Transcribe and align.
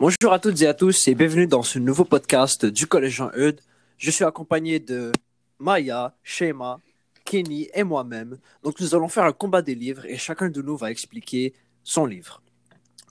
Bonjour 0.00 0.32
à 0.32 0.38
toutes 0.38 0.62
et 0.62 0.66
à 0.68 0.74
tous 0.74 1.08
et 1.08 1.16
bienvenue 1.16 1.48
dans 1.48 1.64
ce 1.64 1.80
nouveau 1.80 2.04
podcast 2.04 2.64
du 2.64 2.86
Collège 2.86 3.14
Jean-Eudes. 3.14 3.60
Je 3.96 4.12
suis 4.12 4.22
accompagné 4.22 4.78
de 4.78 5.10
Maya, 5.58 6.14
Shema, 6.22 6.78
Kenny 7.24 7.68
et 7.74 7.82
moi-même. 7.82 8.38
Donc 8.62 8.78
nous 8.78 8.94
allons 8.94 9.08
faire 9.08 9.24
un 9.24 9.32
combat 9.32 9.60
des 9.60 9.74
livres 9.74 10.06
et 10.06 10.16
chacun 10.16 10.50
de 10.50 10.62
nous 10.62 10.76
va 10.76 10.92
expliquer 10.92 11.52
son 11.82 12.06
livre. 12.06 12.40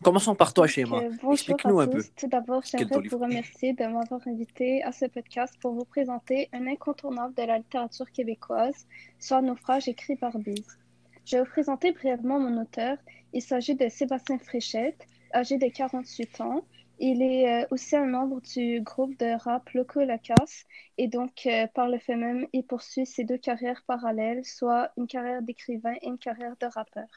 Commençons 0.01 0.33
par 0.33 0.53
toi, 0.53 0.65
Shema. 0.65 0.99
Euh, 0.99 1.09
bonjour 1.09 1.33
Explique-nous 1.33 1.79
un 1.81 1.87
peu. 1.87 2.01
Tout 2.15 2.27
d'abord, 2.27 2.63
j'aimerais 2.63 3.05
vous 3.09 3.17
remercier 3.17 3.73
de 3.73 3.83
m'avoir 3.83 4.25
invité 4.25 4.81
à 4.83 4.93
ce 4.93 5.07
podcast 5.07 5.55
pour 5.59 5.73
vous 5.73 5.83
présenter 5.83 6.47
un 6.53 6.67
incontournable 6.67 7.33
de 7.33 7.43
la 7.43 7.57
littérature 7.57 8.09
québécoise, 8.13 8.87
soit 9.19 9.41
Naufrage 9.41 9.89
écrit 9.89 10.15
par 10.15 10.37
Bise. 10.37 10.77
Je 11.25 11.35
vais 11.35 11.43
vous 11.43 11.49
présenter 11.49 11.91
brièvement 11.91 12.39
mon 12.39 12.61
auteur. 12.61 12.97
Il 13.33 13.41
s'agit 13.41 13.75
de 13.75 13.89
Sébastien 13.89 14.39
Fréchette, 14.39 15.05
âgé 15.33 15.57
de 15.57 15.67
48 15.67 16.39
ans. 16.39 16.63
Il 16.99 17.21
est 17.21 17.63
euh, 17.63 17.67
aussi 17.69 17.95
un 17.95 18.05
membre 18.05 18.41
du 18.41 18.81
groupe 18.81 19.17
de 19.19 19.37
rap 19.37 19.69
Loco 19.71 20.03
Lacas 20.03 20.65
et 20.97 21.07
donc 21.07 21.45
euh, 21.45 21.67
par 21.67 21.89
le 21.89 21.99
fait 21.99 22.15
même, 22.15 22.47
il 22.53 22.63
poursuit 22.63 23.05
ses 23.05 23.23
deux 23.23 23.37
carrières 23.37 23.83
parallèles, 23.85 24.43
soit 24.43 24.91
une 24.97 25.07
carrière 25.07 25.41
d'écrivain 25.43 25.93
et 26.01 26.07
une 26.07 26.17
carrière 26.17 26.55
de 26.59 26.65
rappeur. 26.65 27.07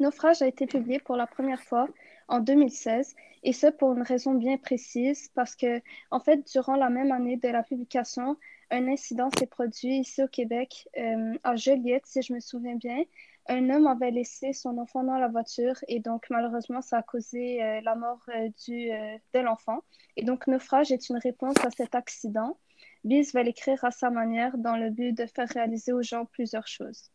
Naufrage 0.00 0.42
a 0.42 0.46
été 0.46 0.66
publié 0.66 1.00
pour 1.00 1.16
la 1.16 1.26
première 1.26 1.62
fois 1.62 1.88
en 2.28 2.40
2016 2.40 3.14
et 3.42 3.52
ce 3.52 3.66
pour 3.66 3.92
une 3.92 4.02
raison 4.02 4.34
bien 4.34 4.56
précise 4.56 5.28
parce 5.34 5.56
que 5.56 5.80
en 6.10 6.20
fait 6.20 6.50
durant 6.52 6.76
la 6.76 6.88
même 6.88 7.10
année 7.10 7.36
de 7.36 7.48
la 7.48 7.62
publication 7.62 8.36
un 8.70 8.86
incident 8.86 9.28
s'est 9.36 9.46
produit 9.46 9.98
ici 9.98 10.22
au 10.22 10.28
Québec 10.28 10.88
euh, 10.96 11.34
à 11.42 11.56
Joliette 11.56 12.06
si 12.06 12.22
je 12.22 12.32
me 12.32 12.40
souviens 12.40 12.76
bien 12.76 13.02
un 13.48 13.70
homme 13.70 13.86
avait 13.86 14.10
laissé 14.10 14.52
son 14.52 14.76
enfant 14.78 15.02
dans 15.04 15.18
la 15.18 15.28
voiture 15.28 15.76
et 15.88 16.00
donc 16.00 16.26
malheureusement 16.30 16.82
ça 16.82 16.98
a 16.98 17.02
causé 17.02 17.62
euh, 17.62 17.80
la 17.82 17.94
mort 17.94 18.20
euh, 18.28 18.48
du, 18.66 18.90
euh, 18.92 19.16
de 19.34 19.40
l'enfant. 19.40 19.82
Et 20.16 20.22
donc 20.24 20.46
Naufrage 20.46 20.92
est 20.92 21.08
une 21.08 21.16
réponse 21.18 21.56
à 21.64 21.70
cet 21.70 21.94
accident. 21.94 22.58
Biz 23.04 23.32
va 23.32 23.42
l'écrire 23.42 23.82
à 23.84 23.90
sa 23.90 24.10
manière 24.10 24.58
dans 24.58 24.76
le 24.76 24.90
but 24.90 25.12
de 25.12 25.26
faire 25.26 25.48
réaliser 25.48 25.92
aux 25.92 26.02
gens 26.02 26.26
plusieurs 26.26 26.66
choses. 26.66 27.10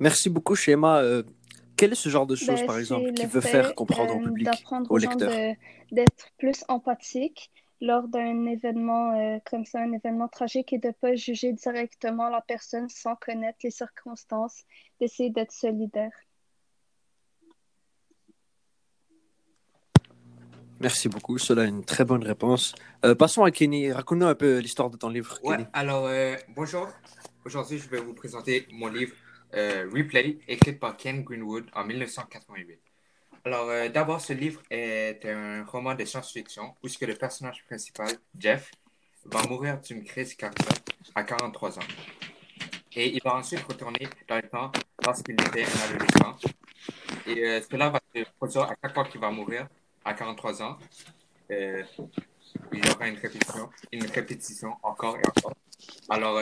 Merci 0.00 0.28
beaucoup, 0.28 0.56
Shema. 0.56 1.02
Quel 1.76 1.92
est 1.92 1.96
ce 1.96 2.08
genre 2.08 2.26
de 2.26 2.36
choses, 2.36 2.60
Ben, 2.60 2.66
par 2.66 2.78
exemple, 2.78 3.12
qui 3.12 3.26
veut 3.26 3.40
faire 3.40 3.74
comprendre 3.74 4.16
au 4.16 4.20
public, 4.20 4.48
au 4.70 4.94
aux 4.94 4.98
gens 4.98 5.10
lecteur 5.10 5.30
de- 5.30 5.94
d'être 5.94 6.30
plus 6.38 6.64
empathique 6.68 7.50
lors 7.84 8.08
d'un 8.08 8.46
événement 8.46 9.12
euh, 9.12 9.38
comme 9.44 9.64
ça, 9.64 9.80
un 9.80 9.92
événement 9.92 10.28
tragique, 10.28 10.72
et 10.72 10.78
de 10.78 10.88
ne 10.88 10.92
pas 10.92 11.14
juger 11.14 11.52
directement 11.52 12.28
la 12.28 12.40
personne 12.40 12.88
sans 12.88 13.14
connaître 13.16 13.58
les 13.62 13.70
circonstances, 13.70 14.64
d'essayer 15.00 15.30
d'être 15.30 15.52
solidaire. 15.52 16.12
Merci 20.80 21.08
beaucoup, 21.08 21.38
cela 21.38 21.64
est 21.64 21.68
une 21.68 21.84
très 21.84 22.04
bonne 22.04 22.24
réponse. 22.24 22.74
Euh, 23.04 23.14
passons 23.14 23.44
à 23.44 23.50
Kenny. 23.50 23.92
Raconte-nous 23.92 24.26
un 24.26 24.34
peu 24.34 24.58
l'histoire 24.58 24.90
de 24.90 24.96
ton 24.96 25.08
livre, 25.08 25.38
Ouais, 25.42 25.56
Kenny. 25.56 25.68
alors 25.72 26.06
euh, 26.06 26.36
bonjour. 26.56 26.88
Aujourd'hui, 27.44 27.78
je 27.78 27.88
vais 27.88 28.00
vous 28.00 28.14
présenter 28.14 28.66
mon 28.72 28.88
livre 28.88 29.14
euh, 29.54 29.88
Replay, 29.94 30.38
écrit 30.48 30.72
par 30.72 30.96
Ken 30.96 31.22
Greenwood 31.22 31.66
en 31.74 31.84
1988. 31.84 32.80
Alors, 33.46 33.68
euh, 33.68 33.90
d'abord, 33.90 34.22
ce 34.22 34.32
livre 34.32 34.62
est 34.70 35.22
un 35.26 35.64
roman 35.64 35.94
de 35.94 36.02
science-fiction 36.06 36.74
où 36.82 36.86
le 37.02 37.14
personnage 37.14 37.62
principal, 37.66 38.08
Jeff, 38.38 38.70
va 39.26 39.42
mourir 39.46 39.78
d'une 39.82 40.02
crise 40.02 40.34
cardiaque 40.34 40.82
à 41.14 41.24
43 41.24 41.78
ans. 41.78 41.82
Et 42.96 43.14
il 43.14 43.20
va 43.22 43.34
ensuite 43.34 43.60
retourner 43.60 44.08
dans 44.26 44.36
le 44.36 44.48
temps 44.48 44.72
lorsqu'il 45.04 45.34
était 45.34 45.64
un 45.64 45.94
adolescent. 45.94 46.36
Et 47.26 47.46
euh, 47.46 47.60
cela 47.70 47.90
va 47.90 48.00
se 48.14 48.22
produire 48.38 48.62
à 48.62 48.76
chaque 48.80 48.94
fois 48.94 49.04
qu'il 49.04 49.20
va 49.20 49.30
mourir 49.30 49.68
à 50.06 50.14
43 50.14 50.62
ans. 50.62 50.78
Euh, 51.50 51.82
il 52.72 52.86
y 52.86 52.90
aura 52.90 53.08
une 53.08 53.18
répétition, 53.18 53.68
une 53.92 54.06
répétition 54.06 54.76
encore 54.82 55.18
et 55.18 55.28
encore. 55.28 55.54
Alors, 56.08 56.40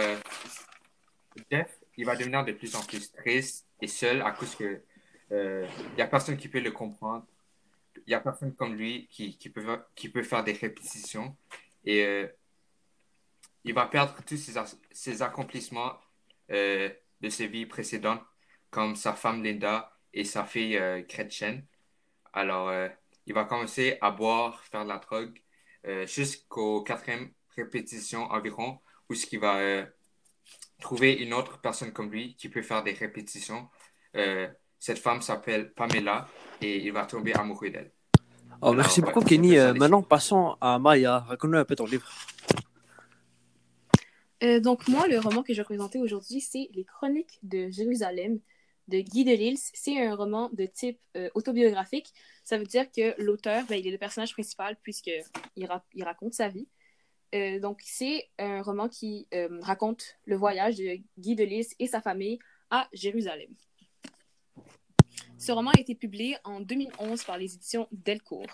Jeff, 1.50 1.80
il 1.96 2.06
va 2.06 2.14
devenir 2.14 2.44
de 2.44 2.52
plus 2.52 2.76
en 2.76 2.82
plus 2.82 3.10
triste 3.10 3.66
et 3.80 3.88
seul 3.88 4.22
à 4.22 4.30
cause 4.30 4.54
que 4.54 4.82
il 5.32 5.94
n'y 5.96 6.02
a 6.02 6.06
personne 6.06 6.36
qui 6.36 6.48
peut 6.48 6.60
le 6.60 6.70
comprendre. 6.70 7.26
Il 8.06 8.10
n'y 8.10 8.14
a 8.14 8.20
personne 8.20 8.54
comme 8.54 8.74
lui 8.74 9.08
qui, 9.08 9.36
peut, 9.50 10.22
faire 10.22 10.44
des 10.44 10.52
répétitions. 10.52 11.36
Et 11.84 12.04
euh, 12.04 12.26
il 13.64 13.74
va 13.74 13.86
perdre 13.86 14.14
tous 14.26 14.36
ses, 14.92 15.22
accomplissements 15.22 15.98
euh, 16.50 16.90
de 17.20 17.28
ses 17.28 17.46
vies 17.46 17.66
précédentes, 17.66 18.22
comme 18.70 18.96
sa 18.96 19.14
femme 19.14 19.42
Linda 19.42 19.92
et 20.12 20.24
sa 20.24 20.44
fille 20.44 20.76
euh, 20.76 21.02
Gretchen. 21.08 21.64
Alors, 22.32 22.68
euh, 22.68 22.88
il 23.26 23.34
va 23.34 23.44
commencer 23.44 23.98
à 24.00 24.10
boire, 24.10 24.64
faire 24.64 24.84
de 24.84 24.88
la 24.88 24.98
drogue, 24.98 25.40
euh, 25.86 26.06
jusqu'au 26.06 26.82
quatrième 26.82 27.32
répétition 27.56 28.22
environ, 28.24 28.80
où 29.08 29.14
ce 29.14 29.36
va 29.36 29.58
euh, 29.58 29.86
trouver 30.80 31.12
une 31.12 31.34
autre 31.34 31.60
personne 31.60 31.92
comme 31.92 32.10
lui 32.10 32.34
qui 32.36 32.48
peut 32.48 32.62
faire 32.62 32.82
des 32.82 32.92
répétitions. 32.92 33.68
Cette 34.82 34.98
femme 34.98 35.22
s'appelle 35.22 35.72
Pamela 35.72 36.26
et 36.60 36.84
il 36.84 36.92
va 36.92 37.06
tomber 37.06 37.32
amoureux 37.34 37.70
d'elle. 37.70 37.92
Oh, 38.60 38.72
merci 38.72 38.98
Alors, 38.98 39.12
beaucoup, 39.12 39.24
ouais, 39.24 39.30
Kenny. 39.30 39.56
Euh, 39.56 39.72
maintenant, 39.74 40.02
passons 40.02 40.56
à 40.60 40.80
Maya. 40.80 41.20
Raconte-nous 41.20 41.58
un 41.58 41.64
peu 41.64 41.76
ton 41.76 41.86
livre. 41.86 42.10
Euh, 44.42 44.58
donc, 44.58 44.88
moi, 44.88 45.06
le 45.06 45.20
roman 45.20 45.44
que 45.44 45.54
je 45.54 45.60
vais 45.60 45.64
présenter 45.64 46.00
aujourd'hui, 46.00 46.40
c'est 46.40 46.68
Les 46.74 46.82
Chroniques 46.82 47.38
de 47.44 47.70
Jérusalem 47.70 48.40
de 48.88 48.98
Guy 48.98 49.24
Delisle. 49.24 49.56
C'est 49.72 50.04
un 50.04 50.16
roman 50.16 50.50
de 50.52 50.66
type 50.66 50.98
euh, 51.16 51.30
autobiographique. 51.36 52.12
Ça 52.42 52.58
veut 52.58 52.66
dire 52.66 52.90
que 52.90 53.14
l'auteur, 53.22 53.64
ben, 53.68 53.76
il 53.76 53.86
est 53.86 53.92
le 53.92 53.98
personnage 53.98 54.32
principal 54.32 54.76
puisqu'il 54.82 55.22
ra 55.64 55.84
il 55.94 56.02
raconte 56.02 56.34
sa 56.34 56.48
vie. 56.48 56.66
Euh, 57.36 57.60
donc, 57.60 57.78
c'est 57.84 58.30
un 58.40 58.62
roman 58.62 58.88
qui 58.88 59.28
euh, 59.32 59.60
raconte 59.60 60.18
le 60.24 60.34
voyage 60.34 60.74
de 60.74 60.98
Guy 61.18 61.36
Delisle 61.36 61.72
et 61.78 61.86
sa 61.86 62.00
famille 62.00 62.40
à 62.68 62.88
Jérusalem. 62.92 63.54
Ce 65.42 65.50
roman 65.50 65.72
a 65.76 65.80
été 65.80 65.96
publié 65.96 66.36
en 66.44 66.60
2011 66.60 67.24
par 67.24 67.36
les 67.36 67.52
éditions 67.52 67.88
Delcourt. 67.90 68.46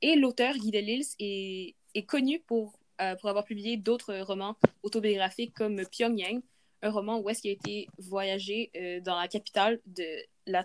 Et 0.00 0.14
l'auteur, 0.14 0.54
Guy 0.54 0.70
Delisle, 0.70 1.04
est, 1.18 2.06
connu 2.06 2.38
pour, 2.38 2.78
euh, 3.00 3.16
pour 3.16 3.30
avoir 3.30 3.44
publié 3.44 3.76
d'autres 3.76 4.16
romans 4.20 4.54
autobiographique 4.84 5.52
comme 5.54 5.82
Pyongyang, 5.90 6.40
un 6.82 6.90
roman 6.90 7.18
où 7.18 7.28
est-ce 7.28 7.42
qu'il 7.42 7.50
a 7.50 7.54
été 7.54 7.88
voyagé 7.98 8.70
euh, 8.76 9.00
dans 9.00 9.18
la 9.18 9.26
capitale 9.26 9.80
de 9.86 10.04
la, 10.46 10.62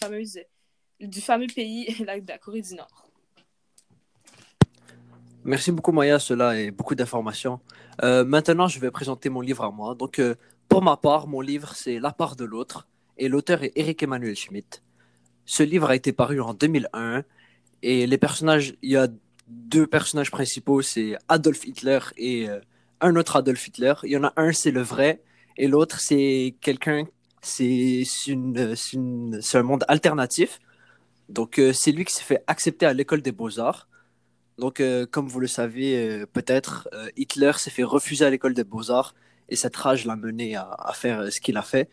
fameuse, 0.00 0.38
du 0.98 1.20
fameux 1.20 1.48
pays 1.54 1.94
la, 2.06 2.18
de 2.18 2.26
la 2.26 2.38
Corée 2.38 2.62
du 2.62 2.74
Nord. 2.74 3.10
Merci 5.44 5.72
beaucoup, 5.72 5.92
Maya. 5.92 6.18
Cela 6.18 6.58
est 6.58 6.70
beaucoup 6.70 6.94
d'informations. 6.94 7.60
Euh, 8.02 8.24
maintenant, 8.24 8.66
je 8.66 8.80
vais 8.80 8.90
présenter 8.90 9.28
mon 9.28 9.42
livre 9.42 9.62
à 9.62 9.70
moi. 9.70 9.94
Donc, 9.94 10.22
pour 10.70 10.80
ma 10.80 10.96
part, 10.96 11.26
mon 11.26 11.42
livre, 11.42 11.74
c'est 11.74 11.98
La 11.98 12.12
part 12.12 12.34
de 12.34 12.46
l'autre. 12.46 12.88
Et 13.18 13.28
l'auteur 13.28 13.62
est 13.62 13.72
Eric 13.76 14.02
Emmanuel 14.02 14.34
Schmitt. 14.34 14.82
Ce 15.46 15.62
livre 15.62 15.88
a 15.88 15.96
été 15.96 16.12
paru 16.12 16.40
en 16.40 16.54
2001. 16.54 17.24
Et 17.82 18.06
les 18.06 18.18
personnages, 18.18 18.74
il 18.82 18.90
y 18.90 18.96
a 18.96 19.08
deux 19.48 19.86
personnages 19.86 20.30
principaux, 20.30 20.82
c'est 20.82 21.16
Adolf 21.28 21.64
Hitler 21.66 22.00
et 22.16 22.48
euh, 22.48 22.60
un 23.00 23.14
autre 23.16 23.36
Adolf 23.36 23.66
Hitler. 23.68 23.94
Il 24.02 24.10
y 24.10 24.16
en 24.16 24.24
a 24.24 24.32
un, 24.36 24.52
c'est 24.52 24.70
le 24.72 24.82
vrai. 24.82 25.22
Et 25.56 25.68
l'autre, 25.68 26.00
c'est 26.00 26.56
quelqu'un, 26.60 27.04
c'est 27.40 28.02
un 29.54 29.62
monde 29.62 29.84
alternatif. 29.88 30.58
Donc, 31.28 31.58
euh, 31.58 31.72
c'est 31.72 31.92
lui 31.92 32.04
qui 32.04 32.14
s'est 32.14 32.24
fait 32.24 32.42
accepter 32.46 32.86
à 32.86 32.92
l'école 32.92 33.22
des 33.22 33.32
beaux-arts. 33.32 33.88
Donc, 34.58 34.80
euh, 34.80 35.06
comme 35.06 35.28
vous 35.28 35.40
le 35.40 35.46
savez, 35.46 36.24
peut-être, 36.32 36.88
Hitler 37.16 37.52
s'est 37.56 37.70
fait 37.70 37.84
refuser 37.84 38.24
à 38.24 38.30
l'école 38.30 38.54
des 38.54 38.64
beaux-arts 38.64 39.14
et 39.48 39.56
cette 39.56 39.76
rage 39.76 40.04
l'a 40.06 40.16
mené 40.16 40.56
à, 40.56 40.92
faire 40.94 41.32
ce 41.32 41.40
qu'il 41.40 41.56
a 41.56 41.62
fait. 41.62 41.88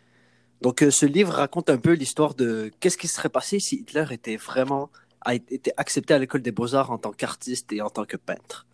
Donc, 0.64 0.82
euh, 0.82 0.92
ce 0.92 1.06
livre 1.06 1.34
raconte 1.34 1.70
un 1.70 1.78
peu 1.78 1.92
l'histoire 1.92 2.36
de 2.36 2.72
qu'est-ce 2.80 2.98
qui 2.98 3.10
serait 3.10 3.28
passé 3.28 3.60
si 3.60 3.76
Hitler 3.76 4.06
était 4.12 4.38
vraiment 4.38 4.90
a 5.20 5.36
été 5.36 5.74
accepté 5.76 6.14
à 6.14 6.20
l'école 6.20 6.42
des 6.42 6.54
beaux-arts 6.54 6.90
en 6.90 6.98
tant 6.98 7.12
qu'artiste 7.12 7.74
et 7.74 7.82
en 7.82 7.90
tant 7.90 8.06
que 8.06 8.16
peintre. 8.16 8.66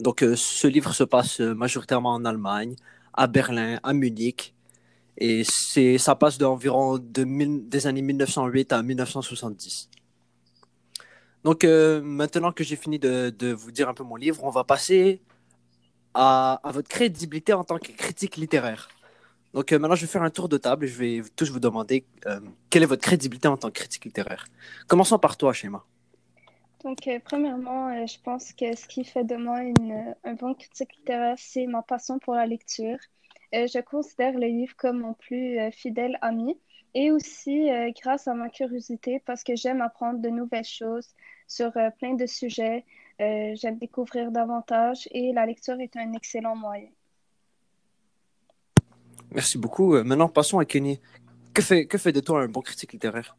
Donc, 0.00 0.24
euh, 0.24 0.34
ce 0.34 0.66
livre 0.66 0.92
se 0.92 1.04
passe 1.04 1.40
euh, 1.40 1.54
majoritairement 1.54 2.12
en 2.12 2.24
Allemagne, 2.24 2.74
à 3.14 3.28
Berlin, 3.28 3.78
à 3.84 3.92
Munich, 3.92 4.52
et 5.16 5.44
c'est 5.48 5.96
ça 5.96 6.16
passe 6.16 6.38
d'environ 6.38 6.98
de 6.98 7.22
des 7.68 7.86
années 7.86 8.02
1908 8.02 8.72
à 8.72 8.82
1970. 8.82 9.88
Donc, 11.44 11.64
maintenant 11.64 12.50
que 12.50 12.64
j'ai 12.64 12.74
fini 12.74 12.98
de, 12.98 13.52
vous 13.52 13.70
dire 13.70 13.88
un 13.88 13.94
peu 13.94 14.02
mon 14.02 14.16
livre, 14.16 14.42
on 14.42 14.50
va 14.50 14.64
passer 14.64 15.22
à 16.12 16.60
votre 16.64 16.88
crédibilité 16.88 17.52
en 17.52 17.62
tant 17.62 17.78
que 17.78 17.92
critique 17.92 18.36
littéraire. 18.36 18.88
Donc, 19.56 19.72
euh, 19.72 19.78
maintenant, 19.78 19.96
je 19.96 20.02
vais 20.02 20.12
faire 20.12 20.22
un 20.22 20.28
tour 20.28 20.50
de 20.50 20.58
table 20.58 20.84
et 20.84 20.88
je 20.88 20.98
vais 20.98 21.22
tous 21.34 21.50
vous 21.50 21.60
demander 21.60 22.04
euh, 22.26 22.40
quelle 22.68 22.82
est 22.82 22.86
votre 22.94 23.00
crédibilité 23.00 23.48
en 23.48 23.56
tant 23.56 23.68
que 23.68 23.72
critique 23.72 24.04
littéraire. 24.04 24.44
Commençons 24.86 25.18
par 25.18 25.38
toi, 25.38 25.54
Schéma. 25.54 25.82
Donc, 26.84 27.08
euh, 27.08 27.18
premièrement, 27.24 28.06
je 28.06 28.18
pense 28.22 28.52
que 28.52 28.76
ce 28.76 28.86
qui 28.86 29.02
fait 29.02 29.24
de 29.24 29.36
moi 29.36 29.62
une, 29.62 30.14
un 30.24 30.34
bon 30.34 30.52
critique 30.52 30.94
littéraire, 30.98 31.36
c'est 31.38 31.66
ma 31.66 31.80
passion 31.80 32.18
pour 32.18 32.34
la 32.34 32.46
lecture. 32.46 32.98
Je 33.54 33.80
considère 33.80 34.34
le 34.34 34.46
livre 34.46 34.76
comme 34.76 35.00
mon 35.00 35.14
plus 35.14 35.58
fidèle 35.72 36.18
ami 36.20 36.58
et 36.92 37.10
aussi 37.10 37.70
grâce 38.02 38.28
à 38.28 38.34
ma 38.34 38.50
curiosité 38.50 39.22
parce 39.24 39.42
que 39.42 39.56
j'aime 39.56 39.80
apprendre 39.80 40.20
de 40.20 40.28
nouvelles 40.28 40.64
choses 40.64 41.08
sur 41.46 41.72
plein 41.98 42.14
de 42.14 42.26
sujets. 42.26 42.84
J'aime 43.18 43.78
découvrir 43.78 44.30
davantage 44.30 45.08
et 45.12 45.32
la 45.32 45.46
lecture 45.46 45.80
est 45.80 45.96
un 45.96 46.12
excellent 46.12 46.56
moyen. 46.56 46.90
Merci 49.32 49.58
beaucoup. 49.58 49.94
Euh, 49.94 50.04
Maintenant, 50.04 50.28
passons 50.28 50.58
à 50.58 50.64
Kenny. 50.64 51.00
Que 51.52 51.62
fait, 51.62 51.86
que 51.86 51.98
fait 51.98 52.12
de 52.12 52.20
toi 52.20 52.42
un 52.42 52.48
bon 52.48 52.60
critique 52.60 52.92
littéraire? 52.92 53.36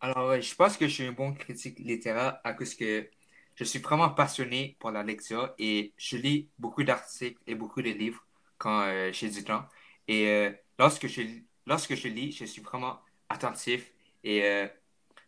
Alors, 0.00 0.40
je 0.40 0.54
pense 0.54 0.76
que 0.76 0.88
je 0.88 0.92
suis 0.92 1.06
un 1.06 1.12
bon 1.12 1.34
critique 1.34 1.78
littéraire 1.78 2.40
à 2.44 2.54
cause 2.54 2.74
que 2.74 3.08
je 3.54 3.64
suis 3.64 3.78
vraiment 3.78 4.08
passionné 4.10 4.76
pour 4.78 4.90
la 4.90 5.02
lecture 5.02 5.54
et 5.58 5.92
je 5.98 6.16
lis 6.16 6.48
beaucoup 6.58 6.82
d'articles 6.82 7.40
et 7.46 7.54
beaucoup 7.54 7.82
de 7.82 7.90
livres 7.90 8.24
quand 8.56 8.80
euh, 8.82 9.12
j'ai 9.12 9.28
du 9.28 9.44
temps. 9.44 9.64
Et 10.08 10.28
euh, 10.28 10.50
lorsque 10.78 11.06
je, 11.06 11.22
lorsque 11.66 11.94
je 11.94 12.08
lis, 12.08 12.32
je 12.32 12.46
suis 12.46 12.62
vraiment 12.62 13.00
attentif 13.28 13.92
et 14.24 14.42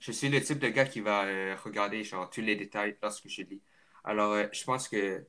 je 0.00 0.12
suis 0.12 0.28
le 0.28 0.42
type 0.42 0.58
de 0.58 0.68
gars 0.68 0.84
qui 0.84 1.00
va 1.00 1.24
regarder 1.62 2.02
genre, 2.04 2.28
tous 2.28 2.40
les 2.40 2.56
détails 2.56 2.96
lorsque 3.02 3.28
je 3.28 3.42
lis. 3.42 3.60
Alors, 4.04 4.36
je 4.52 4.64
pense 4.64 4.88
que 4.88 5.24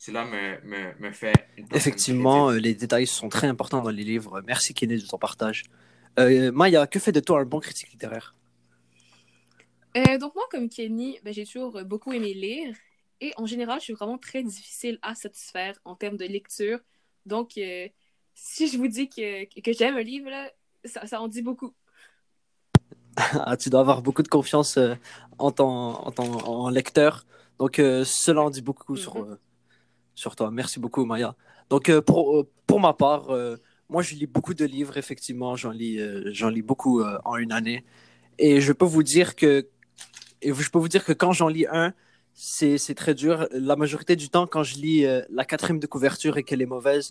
cela 0.00 0.24
me, 0.24 0.60
me, 0.64 0.94
me 0.98 1.12
fait 1.12 1.34
Effectivement, 1.74 2.48
euh, 2.50 2.56
les 2.58 2.74
détails 2.74 3.06
sont 3.06 3.28
très 3.28 3.46
importants 3.48 3.82
dans 3.82 3.90
les 3.90 4.02
livres. 4.02 4.40
Merci 4.46 4.72
Kenny 4.72 4.96
de 4.96 5.06
ton 5.06 5.18
partage. 5.18 5.64
Euh, 6.18 6.50
Maya, 6.52 6.86
que 6.86 6.98
fait 6.98 7.12
de 7.12 7.20
toi 7.20 7.40
un 7.40 7.44
bon 7.44 7.60
critique 7.60 7.90
littéraire? 7.92 8.34
Euh, 9.96 10.16
donc 10.18 10.34
moi, 10.34 10.44
comme 10.50 10.68
Kenny, 10.70 11.18
ben, 11.22 11.34
j'ai 11.34 11.44
toujours 11.44 11.82
beaucoup 11.84 12.12
aimé 12.14 12.32
lire. 12.32 12.74
Et 13.20 13.32
en 13.36 13.44
général, 13.44 13.78
je 13.80 13.84
suis 13.84 13.92
vraiment 13.92 14.16
très 14.16 14.42
difficile 14.42 14.98
à 15.02 15.14
satisfaire 15.14 15.74
en 15.84 15.94
termes 15.94 16.16
de 16.16 16.24
lecture. 16.24 16.78
Donc, 17.26 17.58
euh, 17.58 17.86
si 18.34 18.68
je 18.68 18.78
vous 18.78 18.88
dis 18.88 19.08
que, 19.10 19.44
que 19.60 19.72
j'aime 19.74 19.96
un 19.96 20.02
livre, 20.02 20.30
là, 20.30 20.50
ça, 20.86 21.06
ça 21.06 21.20
en 21.20 21.28
dit 21.28 21.42
beaucoup. 21.42 21.74
Ah, 23.44 23.56
tu 23.58 23.68
dois 23.68 23.80
avoir 23.80 24.00
beaucoup 24.00 24.22
de 24.22 24.28
confiance 24.28 24.78
euh, 24.78 24.94
en, 25.38 25.50
ton, 25.50 25.66
en, 25.68 26.10
ton, 26.10 26.24
en 26.46 26.70
lecteur. 26.70 27.26
Donc, 27.58 27.78
euh, 27.78 28.04
cela 28.04 28.40
en 28.42 28.50
dit 28.50 28.62
beaucoup 28.62 28.96
sur, 28.96 29.16
Mhm. 29.16 29.32
euh, 29.32 29.36
sur 30.20 30.36
toi. 30.36 30.50
Merci 30.50 30.78
beaucoup, 30.78 31.04
Maya. 31.04 31.34
Donc, 31.70 31.88
euh, 31.88 32.02
pour, 32.02 32.36
euh, 32.36 32.48
pour 32.66 32.80
ma 32.80 32.92
part, 32.92 33.30
euh, 33.30 33.56
moi, 33.88 34.02
je 34.02 34.14
lis 34.14 34.26
beaucoup 34.26 34.54
de 34.54 34.64
livres, 34.64 34.96
effectivement. 34.98 35.56
J'en 35.56 35.70
lis, 35.70 35.98
j'en 36.32 36.48
lis 36.48 36.62
beaucoup 36.62 37.02
en 37.24 37.36
une 37.36 37.50
année. 37.50 37.84
Et 38.38 38.60
je 38.60 38.72
peux 38.72 38.84
vous 38.84 39.02
dire 39.02 39.34
que, 39.34 39.66
et 40.42 40.52
je 40.52 40.70
peux 40.70 40.78
vous 40.78 40.88
dire 40.88 41.04
que 41.04 41.12
quand 41.12 41.32
j'en 41.32 41.48
lis 41.48 41.66
un, 41.66 41.92
c'est, 42.34 42.94
très 42.94 43.14
dur. 43.14 43.48
La 43.50 43.74
majorité 43.74 44.14
du 44.14 44.28
temps, 44.28 44.46
quand 44.46 44.62
je 44.62 44.76
lis 44.76 45.04
la 45.30 45.44
quatrième 45.44 45.80
de 45.80 45.88
couverture 45.88 46.36
et 46.38 46.44
qu'elle 46.44 46.62
est 46.62 46.66
mauvaise, 46.66 47.10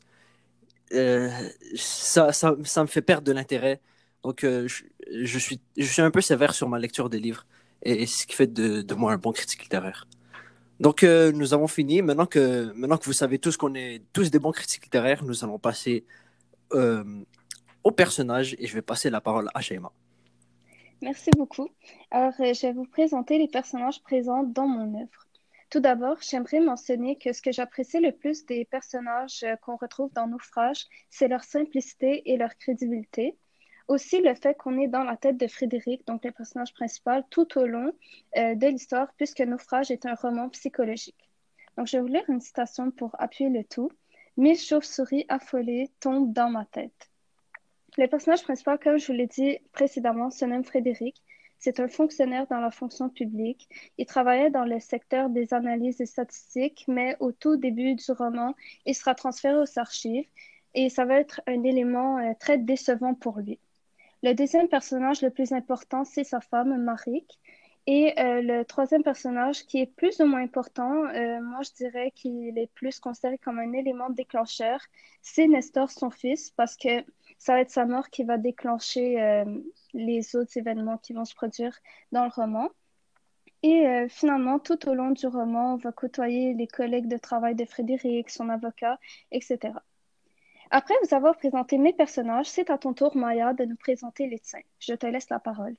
ça, 1.76 2.32
ça, 2.32 2.56
ça 2.64 2.82
me 2.82 2.88
fait 2.88 3.02
perdre 3.02 3.28
de 3.28 3.34
l'intérêt. 3.34 3.82
Donc, 4.24 4.40
je, 4.44 4.84
je 5.12 5.40
suis, 5.40 5.60
je 5.76 5.84
suis 5.86 6.02
un 6.02 6.12
peu 6.12 6.22
sévère 6.22 6.54
sur 6.54 6.70
ma 6.70 6.80
lecture 6.80 7.10
des 7.10 7.20
livres, 7.20 7.46
et, 7.84 8.04
et 8.04 8.06
ce 8.06 8.26
qui 8.26 8.36
fait 8.36 8.48
de, 8.48 8.82
de 8.82 8.94
moi 8.96 9.12
un 9.12 9.18
bon 9.18 9.34
critique 9.34 9.64
littéraire. 9.64 10.08
Donc, 10.80 11.04
euh, 11.04 11.32
nous 11.32 11.54
avons 11.54 11.68
fini. 11.68 12.02
Maintenant 12.02 12.26
que, 12.26 12.72
maintenant 12.74 12.98
que 12.98 13.06
vous 13.06 13.14
savez 13.14 13.40
tous 13.40 13.58
qu'on 13.58 13.76
est 13.76 14.02
tous 14.14 14.32
des 14.32 14.40
bons 14.40 14.52
critiques 14.52 14.86
littéraires, 14.86 15.24
nous 15.24 15.44
allons 15.44 15.60
passer 15.60 16.06
euh, 16.74 17.04
au 17.84 17.92
personnage, 17.92 18.56
et 18.60 18.68
je 18.68 18.74
vais 18.76 18.82
passer 18.82 19.10
la 19.10 19.22
parole 19.22 19.50
à 19.54 19.62
Shaima. 19.62 19.92
Merci 21.02 21.30
beaucoup. 21.38 21.70
Alors, 22.12 22.34
euh, 22.42 22.54
je 22.54 22.68
vais 22.68 22.74
vous 22.74 22.86
présenter 22.86 23.38
les 23.38 23.48
personnages 23.48 24.02
présents 24.04 24.44
dans 24.44 24.68
mon 24.68 25.00
œuvre. 25.00 25.28
Tout 25.70 25.80
d'abord, 25.80 26.18
j'aimerais 26.22 26.60
mentionner 26.60 27.16
que 27.18 27.32
ce 27.32 27.42
que 27.42 27.52
j'apprécie 27.52 28.00
le 28.00 28.12
plus 28.12 28.46
des 28.46 28.66
personnages 28.66 29.44
euh, 29.44 29.56
qu'on 29.58 29.78
retrouve 29.78 30.12
dans 30.14 30.28
Naufrage, 30.28 30.88
c'est 31.10 31.28
leur 31.28 31.44
simplicité 31.44 32.32
et 32.32 32.38
leur 32.38 32.56
crédibilité. 32.58 33.38
Aussi, 33.90 34.22
le 34.22 34.36
fait 34.36 34.54
qu'on 34.54 34.78
est 34.78 34.88
dans 34.88 35.04
la 35.04 35.18
tête 35.18 35.38
de 35.38 35.48
Frédéric, 35.48 36.06
donc 36.06 36.24
le 36.24 36.30
personnage 36.30 36.76
principal, 36.76 37.24
tout 37.32 37.58
au 37.58 37.66
long 37.66 37.92
euh, 38.38 38.54
de 38.54 38.68
l'histoire, 38.68 39.12
puisque 39.18 39.42
Naufrage 39.42 39.90
est 39.90 40.06
un 40.06 40.14
roman 40.14 40.48
psychologique. 40.50 41.28
Donc, 41.76 41.88
je 41.88 41.98
vais 41.98 42.04
vous 42.04 42.08
lire 42.08 42.30
une 42.30 42.40
citation 42.40 42.92
pour 42.92 43.16
appuyer 43.20 43.50
le 43.50 43.64
tout. 43.64 43.92
Mille 44.38 44.60
chauves-souris 44.60 45.26
affolées 45.28 45.90
tombent 46.00 46.32
dans 46.32 46.52
ma 46.52 46.66
tête. 46.66 47.10
Le 47.98 48.06
personnage 48.06 48.44
principal, 48.44 48.78
comme 48.78 49.00
je 49.00 49.08
vous 49.08 49.14
l'ai 49.14 49.26
dit 49.26 49.58
précédemment, 49.72 50.30
se 50.30 50.46
nomme 50.46 50.64
Frédéric. 50.64 51.24
C'est 51.58 51.80
un 51.80 51.88
fonctionnaire 51.88 52.46
dans 52.46 52.60
la 52.60 52.70
fonction 52.70 53.10
publique. 53.10 53.68
Il 53.98 54.06
travaillait 54.06 54.52
dans 54.52 54.66
le 54.66 54.80
secteur 54.80 55.32
des 55.32 55.52
analyses 55.52 56.00
et 56.00 56.06
statistiques, 56.06 56.86
mais 56.88 57.18
au 57.20 57.32
tout 57.32 57.58
début 57.58 57.96
du 57.96 58.12
roman, 58.12 58.54
il 58.86 58.94
sera 58.94 59.16
transféré 59.16 59.58
aux 59.58 59.80
archives 59.80 60.28
et 60.76 60.90
ça 60.90 61.06
va 61.06 61.20
être 61.20 61.42
un 61.48 61.64
élément 61.64 62.20
euh, 62.20 62.34
très 62.40 62.60
décevant 62.60 63.16
pour 63.16 63.40
lui. 63.40 63.60
Le 64.22 64.34
deuxième 64.34 64.68
personnage 64.68 65.22
le 65.22 65.30
plus 65.30 65.54
important, 65.54 66.04
c'est 66.04 66.26
sa 66.26 66.42
femme, 66.42 66.76
Marik. 66.84 67.40
Et 67.88 68.14
euh, 68.20 68.42
le 68.42 68.66
troisième 68.66 69.02
personnage, 69.02 69.66
qui 69.66 69.80
est 69.80 69.88
plus 69.88 70.20
ou 70.20 70.26
moins 70.26 70.44
important, 70.44 71.06
euh, 71.06 71.42
moi 71.42 71.62
je 71.64 71.72
dirais 71.72 72.12
qu'il 72.12 72.58
est 72.58 72.72
plus 72.76 73.00
considéré 73.00 73.38
comme 73.38 73.58
un 73.58 73.74
élément 73.74 74.10
déclencheur, 74.10 74.80
c'est 75.22 75.48
Nestor, 75.48 75.90
son 75.90 76.12
fils, 76.12 76.52
parce 76.52 76.76
que 76.76 77.04
ça 77.40 77.54
va 77.54 77.62
être 77.62 77.72
sa 77.72 77.86
mort 77.86 78.10
qui 78.10 78.24
va 78.26 78.38
déclencher 78.38 79.22
euh, 79.22 79.46
les 79.94 80.36
autres 80.36 80.56
événements 80.58 80.98
qui 80.98 81.14
vont 81.14 81.26
se 81.26 81.34
produire 81.34 81.76
dans 82.12 82.26
le 82.26 82.32
roman. 82.32 82.70
Et 83.64 84.08
finalement, 84.08 84.58
tout 84.58 84.88
au 84.88 84.94
long 84.94 85.12
du 85.12 85.28
roman, 85.28 85.74
on 85.74 85.78
va 85.78 85.92
côtoyer 85.92 86.54
les 86.54 86.68
collègues 86.68 87.10
de 87.10 87.18
travail 87.18 87.56
de 87.56 87.66
Frédéric, 87.66 88.30
son 88.30 88.48
avocat, 88.48 88.98
etc. 89.32 89.74
Après 90.72 90.94
vous 91.04 91.16
avoir 91.16 91.36
présenté 91.38 91.78
mes 91.78 91.94
personnages, 91.94 92.48
c'est 92.48 92.70
à 92.70 92.78
ton 92.78 92.94
tour, 92.94 93.16
Maya, 93.16 93.54
de 93.54 93.66
nous 93.66 93.76
présenter 93.76 94.28
les 94.28 94.40
tiens. 94.40 94.62
Je 94.80 94.94
te 94.94 95.08
laisse 95.08 95.30
la 95.30 95.40
parole. 95.40 95.76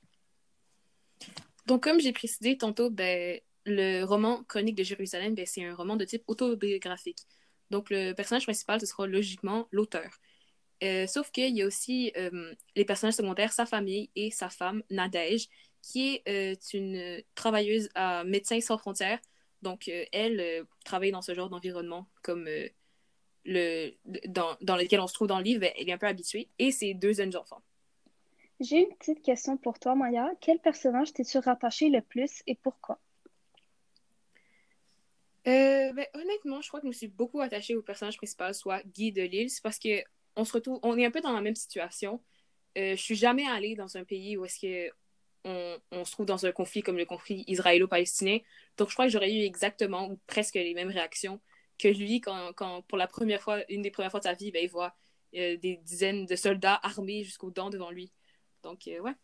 Donc, 1.65 1.83
comme 1.83 1.99
j'ai 1.99 2.11
précisé 2.11 2.57
tantôt, 2.57 2.89
ben, 2.89 3.39
le 3.65 4.03
roman 4.03 4.43
Chronique 4.43 4.75
de 4.75 4.83
Jérusalem, 4.83 5.33
ben, 5.33 5.45
c'est 5.45 5.63
un 5.63 5.75
roman 5.75 5.95
de 5.95 6.03
type 6.03 6.23
autobiographique. 6.27 7.19
Donc, 7.69 7.89
le 7.89 8.11
personnage 8.13 8.43
principal, 8.43 8.81
ce 8.81 8.85
sera 8.85 9.07
logiquement 9.07 9.67
l'auteur. 9.71 10.09
Euh, 10.83 11.07
sauf 11.07 11.31
qu'il 11.31 11.55
y 11.55 11.61
a 11.61 11.65
aussi 11.65 12.11
euh, 12.17 12.53
les 12.75 12.85
personnages 12.85 13.13
secondaires, 13.13 13.53
sa 13.53 13.65
famille 13.65 14.09
et 14.15 14.31
sa 14.31 14.49
femme, 14.49 14.83
Nadège, 14.89 15.47
qui 15.81 16.21
est 16.25 16.27
euh, 16.27 16.55
une 16.73 17.23
travailleuse 17.35 17.89
à 17.95 18.23
Médecins 18.23 18.59
sans 18.59 18.77
frontières. 18.77 19.19
Donc, 19.61 19.87
elle 20.11 20.65
travaille 20.83 21.11
dans 21.11 21.21
ce 21.21 21.35
genre 21.35 21.49
d'environnement 21.49 22.09
comme 22.23 22.49
le, 23.45 23.91
dans, 24.27 24.57
dans 24.61 24.75
lequel 24.75 24.99
on 24.99 25.07
se 25.07 25.13
trouve 25.13 25.27
dans 25.27 25.37
le 25.37 25.43
livre. 25.43 25.61
Ben, 25.61 25.71
elle 25.77 25.89
est 25.89 25.93
un 25.93 25.97
peu 25.97 26.07
habituée. 26.07 26.49
Et 26.59 26.71
ses 26.71 26.93
deux 26.93 27.13
jeunes 27.13 27.35
enfants. 27.35 27.61
J'ai 28.59 28.77
une 28.77 28.95
petite 28.95 29.23
question 29.23 29.57
pour 29.57 29.79
toi, 29.79 29.95
Maya. 29.95 30.31
Quel 30.39 30.59
personnage 30.59 31.13
t'es-tu 31.13 31.39
rattaché 31.39 31.89
le 31.89 32.01
plus 32.01 32.43
et 32.45 32.55
pourquoi? 32.55 32.99
Euh, 35.47 35.91
ben, 35.93 36.05
honnêtement, 36.13 36.61
je 36.61 36.67
crois 36.67 36.79
que 36.79 36.85
je 36.85 36.89
me 36.89 36.93
suis 36.93 37.07
beaucoup 37.07 37.41
attachée 37.41 37.75
au 37.75 37.81
personnage 37.81 38.17
principal, 38.17 38.53
soit 38.53 38.83
Guy 38.83 39.11
de 39.11 39.23
Lille, 39.23 39.49
c'est 39.49 39.63
parce 39.63 39.79
que 39.79 40.03
on 40.35 40.45
se 40.45 40.53
retrouve, 40.53 40.79
on 40.83 40.97
est 40.97 41.05
un 41.05 41.11
peu 41.11 41.21
dans 41.21 41.33
la 41.33 41.41
même 41.41 41.55
situation. 41.55 42.21
Euh, 42.77 42.95
je 42.95 43.01
suis 43.01 43.15
jamais 43.15 43.47
allée 43.47 43.75
dans 43.75 43.97
un 43.97 44.03
pays 44.03 44.37
où 44.37 44.45
est-ce 44.45 44.59
que 44.59 44.93
on, 45.43 45.77
on 45.91 46.05
se 46.05 46.11
trouve 46.11 46.27
dans 46.27 46.45
un 46.45 46.51
conflit 46.51 46.83
comme 46.83 46.97
le 46.97 47.05
conflit 47.05 47.43
israélo-palestinien. 47.47 48.37
Donc, 48.77 48.89
je 48.89 48.93
crois 48.93 49.05
que 49.05 49.11
j'aurais 49.11 49.33
eu 49.33 49.41
exactement 49.41 50.07
ou 50.07 50.19
presque 50.27 50.53
les 50.53 50.75
mêmes 50.75 50.91
réactions 50.91 51.39
que 51.81 51.87
lui 51.87 52.21
quand, 52.21 52.53
quand 52.53 52.81
pour 52.83 52.97
la 52.97 53.07
première 53.07 53.41
fois, 53.41 53.59
une 53.69 53.81
des 53.81 53.91
premières 53.91 54.11
fois 54.11 54.19
de 54.19 54.25
sa 54.25 54.33
vie, 54.33 54.51
ben, 54.51 54.63
il 54.63 54.69
voit 54.69 54.93
euh, 55.35 55.57
des 55.57 55.77
dizaines 55.77 56.25
de 56.25 56.35
soldats 56.35 56.79
armés 56.83 57.23
jusqu'aux 57.23 57.51
dents 57.51 57.69
devant 57.69 57.91
lui. 57.91 58.11
Donc, 58.63 58.87
euh, 58.87 58.99
ouais. 58.99 59.15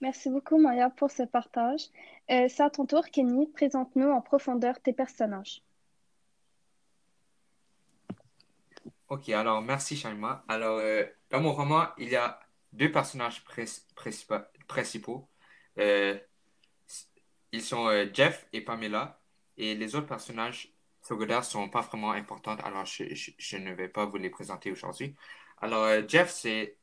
Merci 0.00 0.30
beaucoup, 0.30 0.58
Maya, 0.58 0.88
pour 0.88 1.10
ce 1.10 1.24
partage. 1.24 1.82
Euh, 2.30 2.46
c'est 2.48 2.62
à 2.62 2.70
ton 2.70 2.86
tour, 2.86 3.04
Kenny. 3.12 3.46
Présente-nous 3.48 4.08
en 4.08 4.22
profondeur 4.22 4.80
tes 4.80 4.94
personnages. 4.94 5.62
Ok, 9.08 9.28
alors 9.28 9.60
merci 9.60 9.96
Shaima. 9.96 10.44
Alors, 10.48 10.78
euh, 10.78 11.04
dans 11.30 11.40
mon 11.40 11.52
roman, 11.52 11.88
il 11.98 12.08
y 12.08 12.16
a 12.16 12.40
deux 12.72 12.90
personnages 12.90 13.44
principaux. 14.68 15.28
Euh, 15.78 16.18
ils 17.52 17.62
sont 17.62 17.88
euh, 17.88 18.06
Jeff 18.14 18.48
et 18.52 18.62
Pamela. 18.62 19.20
Et 19.58 19.74
les 19.74 19.94
autres 19.96 20.06
personnages 20.06 20.72
secondaires 21.14 21.44
sont 21.44 21.68
pas 21.68 21.80
vraiment 21.80 22.12
importants, 22.12 22.56
alors 22.56 22.84
je, 22.86 23.56
ne 23.56 23.72
vais 23.74 23.88
pas 23.88 24.06
vous 24.06 24.16
les 24.16 24.30
présenter 24.30 24.70
aujourd'hui. 24.70 25.14
Alors, 25.60 25.84
euh, 25.84 26.02
Jeff, 26.06 26.30
c'est, 26.30 26.76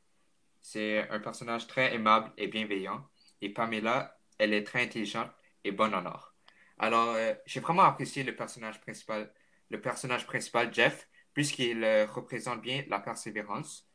un 1.10 1.19
personnage 1.19 1.67
très 1.67 1.93
aimable 1.93 2.31
et 2.38 2.48
bienveillant. 2.48 3.07
Et 3.41 3.50
Pamela, 3.50 4.17
elle 4.38 4.53
est 4.53 4.63
très 4.63 4.84
intelligente 4.84 5.31
et 5.63 5.72
bonne 5.72 5.96
en 5.96 6.05
art. 6.05 6.36
Alors, 6.77 7.15
euh, 7.15 7.34
j'ai 7.46 7.60
vraiment 7.60 7.84
apprécié 7.84 8.24
le 8.24 8.36
personnage 8.36 8.81
principal, 8.81 9.31
le 9.69 9.81
personnage 9.81 10.25
principal, 10.25 10.74
Jeff, 10.74 11.07
puisqu'il 11.34 11.84
euh, 11.84 12.05
représente 12.05 12.62
bien 12.62 12.84
la 12.88 13.00
persévérance. 13.00 13.88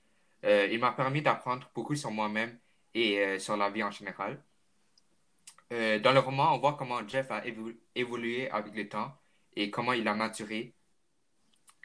Il 0.44 0.80
m'a 0.80 0.90
permis 0.90 1.22
d'apprendre 1.22 1.70
beaucoup 1.72 1.94
sur 1.94 2.10
moi-même 2.10 2.58
et 2.94 3.38
sur 3.38 3.56
la 3.56 3.70
vie 3.70 3.84
en 3.84 3.92
général. 3.92 4.42
Dans 5.70 6.12
le 6.12 6.18
roman, 6.18 6.52
on 6.56 6.58
voit 6.58 6.74
comment 6.74 7.06
Jeff 7.06 7.30
a 7.30 7.44
évo- 7.44 7.76
évolué 7.94 8.50
avec 8.50 8.74
le 8.74 8.88
temps 8.88 9.16
et 9.56 9.71
comment 9.71 9.92
il 9.92 10.06
a 10.09 10.14
maturé. 10.14 10.75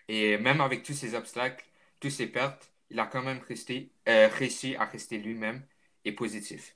Et 0.08 0.38
même 0.38 0.62
avec 0.62 0.84
tous 0.84 0.94
ces 0.94 1.16
obstacles, 1.16 1.66
toutes 2.00 2.12
ces 2.12 2.28
pertes, 2.28 2.72
il 2.90 3.00
a 3.00 3.06
quand 3.06 3.22
même 3.22 3.40
resté, 3.48 3.92
euh, 4.08 4.30
réussi 4.30 4.76
à 4.76 4.86
rester 4.86 5.18
lui-même 5.18 5.66
et 6.06 6.12
positif. 6.12 6.76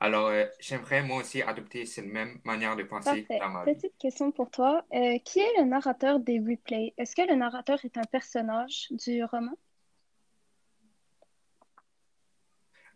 Alors, 0.00 0.28
euh, 0.28 0.44
j'aimerais 0.60 1.02
moi 1.02 1.22
aussi 1.22 1.42
adopter 1.42 1.84
cette 1.84 2.06
même 2.06 2.40
manière 2.44 2.76
de 2.76 2.84
penser 2.84 3.22
Parfait. 3.22 3.40
dans 3.40 3.48
ma 3.48 3.64
vie. 3.64 3.74
Petite 3.74 3.98
question 3.98 4.30
pour 4.30 4.50
toi. 4.50 4.84
Euh, 4.94 5.18
qui 5.24 5.40
est 5.40 5.58
le 5.58 5.64
narrateur 5.64 6.20
des 6.20 6.38
replays? 6.38 6.94
Est-ce 6.96 7.16
que 7.16 7.28
le 7.28 7.34
narrateur 7.34 7.84
est 7.84 7.98
un 7.98 8.04
personnage 8.04 8.86
du 8.90 9.24
roman? 9.24 9.56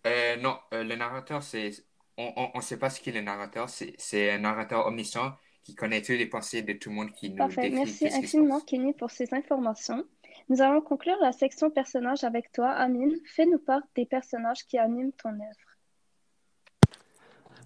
Non, 0.05 0.59
le 0.73 0.95
narrateur, 0.97 1.43
c'est. 1.43 1.71
On 2.17 2.51
ne 2.55 2.61
sait 2.61 2.79
pas 2.79 2.91
ce 2.91 3.01
qu'est 3.01 3.13
le 3.13 3.21
narrateur. 3.21 3.69
C'est 3.69 4.31
un 4.31 4.39
narrateur 4.39 4.87
omniscient 4.87 5.37
qui 5.65 5.75
connaît 5.75 6.01
toutes 6.01 6.17
les 6.17 6.27
pensées 6.27 6.63
de 6.63 6.73
tout 6.73 6.91
le 6.91 6.97
monde 6.97 7.13
qui 7.13 7.31
nous 7.31 7.37
Parfait. 7.37 7.63
décrit 7.63 7.77
Merci 7.77 8.11
ce 8.11 8.17
infiniment. 8.17 8.61
Kenny, 8.61 8.93
pour 8.93 9.11
ces 9.11 9.33
informations. 9.33 10.05
Nous 10.49 10.61
allons 10.61 10.81
conclure 10.81 11.17
la 11.21 11.33
section 11.33 11.71
personnages 11.71 12.25
avec 12.25 12.51
toi, 12.53 12.71
Amine. 12.71 13.15
Fais-nous 13.25 13.59
part 13.59 13.83
des 13.95 14.07
personnages 14.07 14.65
qui 14.67 14.79
animent 14.79 15.13
ton 15.13 15.31
œuvre. 15.31 15.69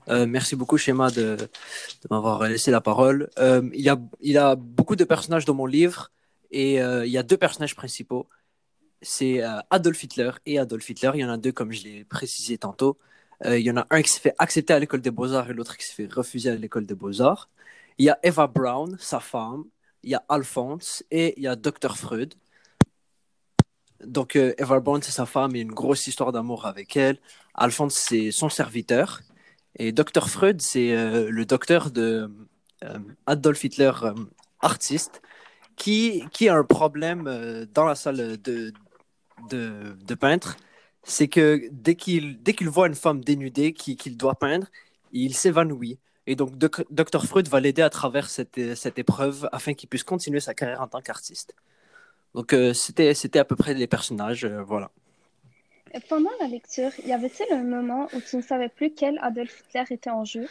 Euh, 0.08 0.26
merci 0.26 0.54
beaucoup, 0.54 0.76
Schéma, 0.76 1.10
de, 1.10 1.36
de 1.36 1.48
m'avoir 2.10 2.44
laissé 2.44 2.70
la 2.70 2.80
parole. 2.80 3.28
Euh, 3.38 3.68
il, 3.72 3.80
y 3.80 3.88
a, 3.88 3.98
il 4.20 4.32
y 4.32 4.38
a 4.38 4.54
beaucoup 4.54 4.94
de 4.94 5.04
personnages 5.04 5.44
dans 5.44 5.54
mon 5.54 5.66
livre 5.66 6.12
et 6.50 6.80
euh, 6.80 7.04
il 7.06 7.10
y 7.10 7.18
a 7.18 7.22
deux 7.22 7.36
personnages 7.36 7.74
principaux. 7.74 8.28
C'est 9.02 9.42
euh, 9.42 9.58
Adolf 9.70 10.02
Hitler 10.02 10.30
et 10.44 10.58
Adolf 10.58 10.88
Hitler. 10.88 11.10
Il 11.14 11.20
y 11.20 11.24
en 11.24 11.30
a 11.30 11.38
deux, 11.38 11.52
comme 11.52 11.72
je 11.72 11.82
l'ai 11.84 12.04
précisé 12.04 12.56
tantôt. 12.58 12.98
Euh, 13.44 13.58
il 13.58 13.66
y 13.66 13.70
en 13.70 13.76
a 13.76 13.86
un 13.90 14.00
qui 14.02 14.10
s'est 14.10 14.20
fait 14.20 14.34
accepter 14.38 14.72
à 14.72 14.78
l'école 14.78 15.00
des 15.00 15.10
beaux-arts 15.10 15.50
et 15.50 15.54
l'autre 15.54 15.76
qui 15.76 15.84
s'est 15.84 15.94
fait 15.94 16.12
refuser 16.12 16.50
à 16.50 16.54
l'école 16.54 16.86
des 16.86 16.94
beaux-arts. 16.94 17.50
Il 17.98 18.06
y 18.06 18.10
a 18.10 18.18
Eva 18.22 18.46
Brown, 18.46 18.96
sa 18.98 19.20
femme. 19.20 19.64
Il 20.02 20.10
y 20.10 20.14
a 20.14 20.24
Alphonse 20.28 21.02
et 21.10 21.34
il 21.36 21.44
y 21.44 21.48
a 21.48 21.56
Dr. 21.56 21.96
Freud. 21.96 22.34
Donc, 24.04 24.36
euh, 24.36 24.54
Eva 24.58 24.78
Brown, 24.80 25.02
c'est 25.02 25.12
sa 25.12 25.26
femme. 25.26 25.52
Il 25.52 25.56
y 25.56 25.60
a 25.60 25.62
une 25.62 25.72
grosse 25.72 26.06
histoire 26.06 26.32
d'amour 26.32 26.66
avec 26.66 26.96
elle. 26.96 27.18
Alphonse, 27.54 27.94
c'est 27.94 28.30
son 28.30 28.48
serviteur. 28.48 29.20
Et 29.78 29.92
Dr. 29.92 30.28
Freud, 30.28 30.60
c'est 30.60 30.94
euh, 30.94 31.30
le 31.30 31.44
docteur 31.46 31.90
de 31.90 32.30
euh, 32.84 32.98
Adolf 33.26 33.64
Hitler, 33.64 33.92
artiste, 34.60 35.22
qui, 35.76 36.24
qui 36.32 36.48
a 36.48 36.54
un 36.56 36.64
problème 36.64 37.66
dans 37.74 37.84
la 37.84 37.94
salle 37.94 38.36
de, 38.40 38.72
de, 39.50 40.14
peintre. 40.14 40.56
C'est 41.02 41.28
que 41.28 41.68
dès 41.72 41.94
qu'il 41.96 42.68
voit 42.68 42.86
une 42.86 42.94
femme 42.94 43.22
dénudée 43.22 43.72
qui- 43.72 43.96
qu'il 43.96 44.16
doit 44.16 44.34
peindre, 44.34 44.66
il 45.12 45.34
s'évanouit. 45.34 45.98
Et 46.26 46.34
donc, 46.34 46.52
Dr. 46.58 47.24
Freud 47.24 47.48
va 47.48 47.60
l'aider 47.60 47.82
à 47.82 47.90
travers 47.90 48.28
cette, 48.28 48.74
cette 48.74 48.98
épreuve 48.98 49.48
afin 49.52 49.74
qu'il 49.74 49.88
puisse 49.88 50.02
continuer 50.02 50.40
sa 50.40 50.54
carrière 50.54 50.82
en 50.82 50.88
tant 50.88 51.00
qu'artiste. 51.00 51.54
Donc, 52.34 52.52
euh, 52.52 52.74
c'était 52.74 53.14
c'était 53.14 53.38
à 53.38 53.44
peu 53.44 53.56
près 53.56 53.74
les 53.74 53.86
personnages. 53.86 54.44
euh, 54.44 54.62
voilà. 54.62 54.90
Pendant 56.08 56.30
la 56.40 56.48
lecture, 56.48 56.90
y 57.06 57.12
avait-il 57.12 57.46
un 57.52 57.62
moment 57.62 58.08
où 58.12 58.20
tu 58.20 58.36
ne 58.36 58.42
savais 58.42 58.68
plus 58.68 58.92
quel 58.92 59.18
Adolf 59.22 59.60
Hitler 59.60 59.84
était 59.90 60.10
en 60.10 60.24
jeu? 60.24 60.46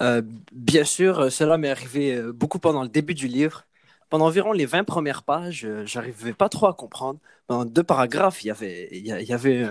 Euh, 0.00 0.22
bien 0.52 0.84
sûr, 0.84 1.30
cela 1.30 1.58
m'est 1.58 1.70
arrivé 1.70 2.22
beaucoup 2.32 2.58
pendant 2.58 2.82
le 2.82 2.88
début 2.88 3.14
du 3.14 3.26
livre. 3.26 3.66
Pendant 4.08 4.26
environ 4.26 4.52
les 4.52 4.64
20 4.64 4.84
premières 4.84 5.24
pages, 5.24 5.66
j'arrivais 5.84 6.32
pas 6.32 6.48
trop 6.48 6.66
à 6.66 6.74
comprendre. 6.74 7.18
Dans 7.48 7.64
deux 7.64 7.82
paragraphes, 7.82 8.44
il 8.44 8.46
y 8.46 8.50
avait, 8.50 8.88
il 8.92 9.04
y 9.04 9.32
avait 9.32 9.66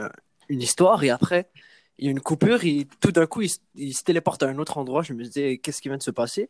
une 0.49 0.61
histoire 0.61 1.03
et 1.03 1.09
après, 1.09 1.47
il 1.99 2.05
y 2.05 2.07
a 2.07 2.11
une 2.11 2.19
coupure 2.21 2.59
tout 2.99 3.11
d'un 3.11 3.25
coup, 3.27 3.41
il, 3.41 3.49
se- 3.93 4.03
téléporte 4.03 4.43
à 4.43 4.47
un 4.47 4.57
autre 4.57 4.77
endroit. 4.77 5.01
Je 5.03 5.13
me 5.13 5.23
disais, 5.23 5.57
qu'est-ce 5.57 5.81
qui 5.81 5.89
vient 5.89 5.97
de 5.97 6.03
se 6.03 6.11
passer? 6.11 6.49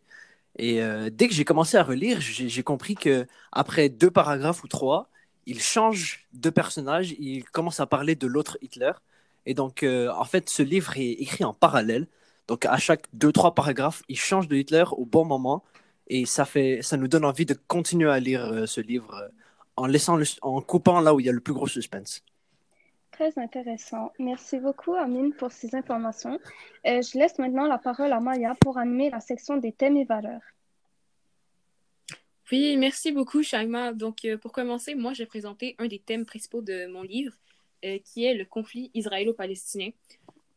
Et 0.58 0.82
euh, 0.82 1.10
dès 1.12 1.28
que 1.28 1.34
j'ai 1.34 1.46
commencé 1.46 1.78
à 1.78 1.84
relire, 1.84 2.20
j'ai 2.22 2.64
compris 2.64 2.96
que 2.96 3.28
après 3.52 3.90
deux 3.90 4.12
paragraphes 4.12 4.64
ou 4.64 4.68
trois, 4.68 5.10
il 5.46 5.62
change 5.62 6.28
de 6.34 6.50
personnage, 6.50 7.12
il 7.20 7.44
commence 7.46 7.80
à 7.80 7.86
parler 7.88 8.16
de 8.16 8.28
l'autre 8.28 8.58
Hitler. 8.62 8.92
Et 9.46 9.54
donc, 9.54 9.84
euh, 9.84 10.10
en 10.12 10.24
fait, 10.26 10.50
ce 10.50 10.64
livre 10.64 10.98
est 10.98 11.12
écrit 11.14 11.44
en 11.44 11.54
parallèle. 11.54 12.08
Donc, 12.48 12.66
à 12.66 12.78
chaque 12.78 13.06
deux, 13.14 13.32
trois 13.32 13.54
paragraphes, 13.56 14.04
il 14.10 14.18
change 14.18 14.48
de 14.48 14.56
Hitler 14.56 14.86
au 14.92 15.06
bon 15.06 15.26
moment. 15.26 15.64
Et 16.08 16.26
ça, 16.26 16.46
fait, 16.46 16.82
ça 16.82 16.98
nous 16.98 17.08
donne 17.08 17.26
envie 17.26 17.46
de 17.46 17.54
continuer 17.68 18.10
à 18.12 18.20
lire 18.20 18.46
euh, 18.46 18.66
ce 18.66 18.82
livre 18.82 19.30
en, 19.76 19.86
laissant 19.88 20.16
le- 20.18 20.26
en 20.42 20.62
coupant 20.62 21.00
là 21.02 21.14
où 21.16 21.20
il 21.20 21.26
y 21.26 21.30
a 21.30 21.32
le 21.32 21.40
plus 21.42 21.54
gros 21.54 21.68
suspense. 21.68 22.24
Très 23.16 23.40
intéressant. 23.40 24.12
Merci 24.20 24.60
beaucoup, 24.60 24.94
Amine, 24.94 25.34
pour 25.34 25.50
ces 25.50 25.74
informations. 25.74 26.38
Euh, 26.86 27.02
je 27.02 27.18
laisse 27.18 27.40
maintenant 27.40 27.66
la 27.66 27.78
parole 27.78 28.12
à 28.12 28.20
Maya 28.20 28.56
pour 28.60 28.78
animer 28.78 29.10
la 29.10 29.22
section 29.22 29.56
des 29.56 29.72
thèmes 29.72 29.96
et 29.96 30.04
valeurs. 30.04 30.42
Oui, 32.52 32.76
merci 32.76 33.14
beaucoup, 33.14 33.42
Shaima. 33.42 33.94
Donc, 33.94 34.26
euh, 34.26 34.38
pour 34.38 34.52
commencer, 34.52 34.96
moi, 34.96 35.14
j'ai 35.14 35.26
présenté 35.26 35.76
un 35.80 35.88
des 35.88 36.00
thèmes 36.00 36.26
principaux 36.26 36.62
de 36.62 36.88
mon 36.88 37.04
livre, 37.04 37.34
euh, 37.86 38.00
qui 38.00 38.26
est 38.26 38.34
le 38.34 38.44
conflit 38.44 38.92
israélo-palestinien. 38.94 39.92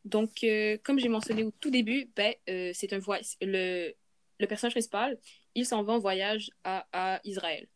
Donc, 0.05 0.45
comme 0.83 0.99
j'ai 0.99 1.09
mentionné 1.09 1.45
au 1.45 1.53
tout 1.61 1.71
début, 1.71 2.11
ben, 2.17 2.35
c'est 2.75 2.93
un 2.93 2.99
le, 3.43 3.93
le 4.41 4.47
personnage 4.47 4.73
principal, 4.73 5.19
il 5.55 5.65
s'en 5.67 5.85
va 5.85 5.93
en 5.93 5.99
voyage 5.99 6.51
à, 6.65 6.87
à 6.93 7.21
Israël. 7.25 7.69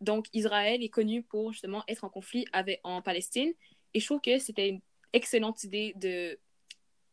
Donc, 0.00 0.26
Israël 0.32 0.82
est 0.82 0.88
connu 0.88 1.22
pour 1.22 1.52
justement 1.52 1.84
être 1.86 2.04
en 2.04 2.08
conflit 2.08 2.46
avec, 2.52 2.80
en 2.82 3.02
Palestine. 3.02 3.52
Et 3.94 4.00
je 4.00 4.06
trouve 4.06 4.20
que 4.20 4.38
c'était 4.38 4.68
une 4.68 4.80
excellente 5.12 5.64
idée 5.64 5.92
de, 5.96 6.38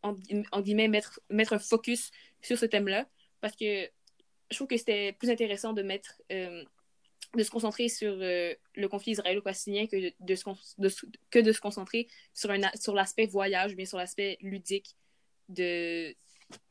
en, 0.01 0.15
en 0.51 0.62
guillemets, 0.62 0.88
mettre, 0.88 1.20
mettre 1.30 1.53
un 1.53 1.60
focus 1.60 2.12
sur 2.42 2.58
ce 2.58 2.65
thème-là. 2.65 3.08
Parce 3.42 3.56
que 3.56 3.89
je 4.51 4.56
trouve 4.56 4.68
que 4.68 4.77
c'était 4.77 5.13
plus 5.13 5.30
intéressant 5.30 5.74
de 5.74 5.82
mettre 5.82 6.22
euh, 6.32 6.63
de 7.36 7.44
se 7.44 7.50
concentrer 7.50 7.89
sur 7.89 8.13
euh, 8.13 8.53
le 8.75 8.88
conflit 8.88 9.13
israélo-palestinien 9.13 9.88
que 9.88 9.96
de, 9.96 10.13
de 10.20 10.36
se 10.36 10.46
de 10.77 10.89
que 11.32 11.39
de 11.39 11.51
se 11.51 11.60
concentrer 11.60 12.08
sur, 12.34 12.51
un, 12.51 12.62
sur 12.75 12.94
l'aspect 12.94 13.25
voyage, 13.25 13.75
bien 13.75 13.86
sur 13.86 13.98
l'aspect 13.98 14.38
ludique 14.42 14.96
de, 15.50 16.13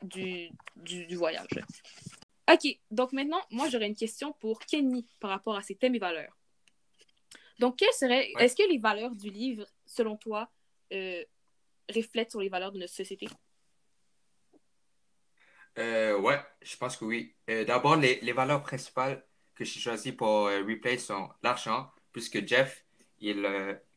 du, 0.02 0.50
du, 0.76 1.06
du 1.06 1.16
voyage. 1.16 1.49
OK, 2.50 2.78
donc 2.90 3.12
maintenant, 3.12 3.40
moi, 3.50 3.68
j'aurais 3.68 3.87
une 3.87 3.94
question 3.97 4.32
pour 4.40 4.61
Kenny 4.61 5.06
par 5.21 5.30
rapport 5.30 5.56
à 5.56 5.62
ces 5.62 5.75
thèmes 5.75 5.94
et 5.94 5.99
valeurs. 5.99 6.37
Donc, 7.59 7.78
quelles 7.78 7.92
seraient... 7.92 8.32
Ouais. 8.35 8.44
Est-ce 8.44 8.56
que 8.56 8.68
les 8.68 8.78
valeurs 8.78 9.14
du 9.14 9.30
livre, 9.30 9.66
selon 9.92 10.16
toi, 10.16 10.50
euh, 10.92 11.22
reflètent 11.94 12.30
sur 12.30 12.40
les 12.40 12.49
valeurs 12.49 12.72
de 12.72 12.78
notre 12.78 12.94
société? 12.94 13.28
Euh, 15.78 16.18
ouais, 16.18 16.38
je 16.62 16.76
pense 16.76 16.96
que 16.96 17.04
oui. 17.04 17.34
Euh, 17.50 17.64
D'abord, 17.64 17.96
les, 17.96 18.20
les 18.20 18.32
valeurs 18.32 18.62
principales 18.62 19.25
que 19.54 19.64
j'ai 19.64 19.80
choisies 19.80 20.12
pour 20.12 20.46
euh, 20.46 20.62
Replay 20.62 20.99
sont 20.99 21.28
l'argent, 21.42 21.90
puisque 22.12 22.46
Jeff, 22.46 22.84
il, 23.20 23.46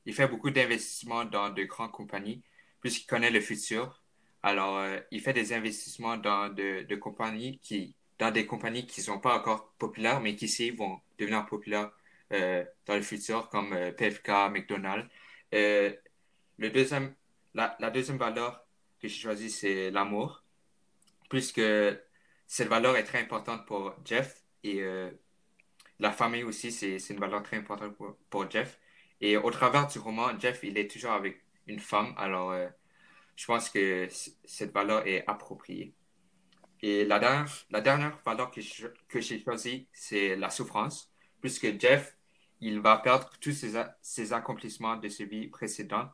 il 0.05 0.13
fait 0.13 0.27
beaucoup 0.27 0.51
d'investissements 0.51 1.25
dans 1.25 1.49
de 1.49 1.63
grandes 1.63 1.91
compagnies, 1.91 2.43
puisqu'il 2.81 3.07
connaît 3.07 3.31
le 3.31 3.41
futur. 3.41 4.03
Alors, 4.43 4.85
il 5.11 5.21
fait 5.21 5.33
des 5.33 5.53
investissements 5.53 6.17
dans 6.17 6.49
de, 6.49 6.83
de 6.83 6.95
compagnies 6.95 7.57
qui, 7.59 7.95
dans 8.19 8.31
des 8.31 8.45
compagnies 8.45 8.85
qui 8.85 9.01
sont 9.01 9.19
pas 9.19 9.35
encore 9.37 9.73
populaires, 9.79 10.21
mais 10.21 10.35
qui, 10.35 10.45
ici, 10.45 10.69
vont 10.71 11.01
devenir 11.17 11.45
populaires 11.47 11.91
dans 12.29 12.95
le 12.95 13.01
futur, 13.01 13.49
comme 13.49 13.73
euh, 13.73 13.91
PFK, 13.91 14.29
McDonald's. 14.51 15.09
Le 15.51 16.69
deuxième, 16.69 17.15
la, 17.53 17.91
deuxième 17.91 18.17
valeur 18.17 18.65
que 19.01 19.07
j'ai 19.07 19.19
choisie, 19.21 19.49
c'est 19.49 19.91
l'amour 19.91 20.43
puisque 21.29 21.61
cette 22.47 22.67
valeur 22.67 22.95
est 22.97 23.03
très 23.03 23.19
importante 23.21 23.65
pour 23.65 23.95
Jeff 24.05 24.43
et 24.63 24.81
euh, 24.81 25.11
la 25.99 26.11
famille 26.11 26.43
aussi, 26.43 26.71
c'est 26.71 26.97
une 27.09 27.19
valeur 27.19 27.43
très 27.43 27.57
importante 27.57 27.95
pour, 27.95 28.15
pour 28.29 28.49
Jeff. 28.49 28.79
Et 29.21 29.37
au 29.37 29.49
travers 29.49 29.87
du 29.87 29.99
roman, 29.99 30.37
Jeff, 30.39 30.59
il 30.63 30.77
est 30.77 30.89
toujours 30.89 31.11
avec 31.11 31.41
une 31.67 31.79
femme, 31.79 32.13
alors 32.17 32.51
euh, 32.51 32.67
je 33.35 33.45
pense 33.45 33.69
que 33.69 34.07
cette 34.43 34.73
valeur 34.73 35.07
est 35.07 35.23
appropriée. 35.27 35.93
Et 36.81 37.05
la 37.05 37.19
dernière, 37.19 37.51
la 37.69 37.81
dernière 37.81 38.19
valeur 38.25 38.51
que 38.51 39.21
j'ai 39.21 39.43
choisie, 39.43 39.87
c'est 39.93 40.35
la 40.35 40.49
souffrance, 40.49 41.11
puisque 41.41 41.79
Jeff, 41.79 42.17
il 42.61 42.79
va 42.79 42.97
perdre 42.97 43.29
tous 43.39 43.51
ses, 43.51 43.73
ses 44.01 44.33
accomplissements 44.33 44.95
de 44.97 45.09
sa 45.09 45.25
vie 45.25 45.47
précédente, 45.47 46.09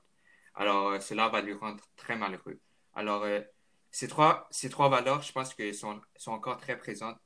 alors 0.55 0.89
euh, 0.89 0.99
cela 0.99 1.29
va 1.29 1.41
lui 1.41 1.53
rendre 1.53 1.83
très 1.95 2.15
malheureux. 2.15 2.59
Alors, 2.93 3.23
euh, 3.23 3.41
ces 3.91 4.07
trois, 4.07 4.47
ces 4.51 4.69
trois 4.69 4.89
valeurs, 4.89 5.21
je 5.21 5.31
pense 5.31 5.53
qu'elles 5.53 5.75
sont, 5.75 6.01
sont 6.17 6.31
encore 6.31 6.57
très 6.57 6.77
présentes 6.77 7.17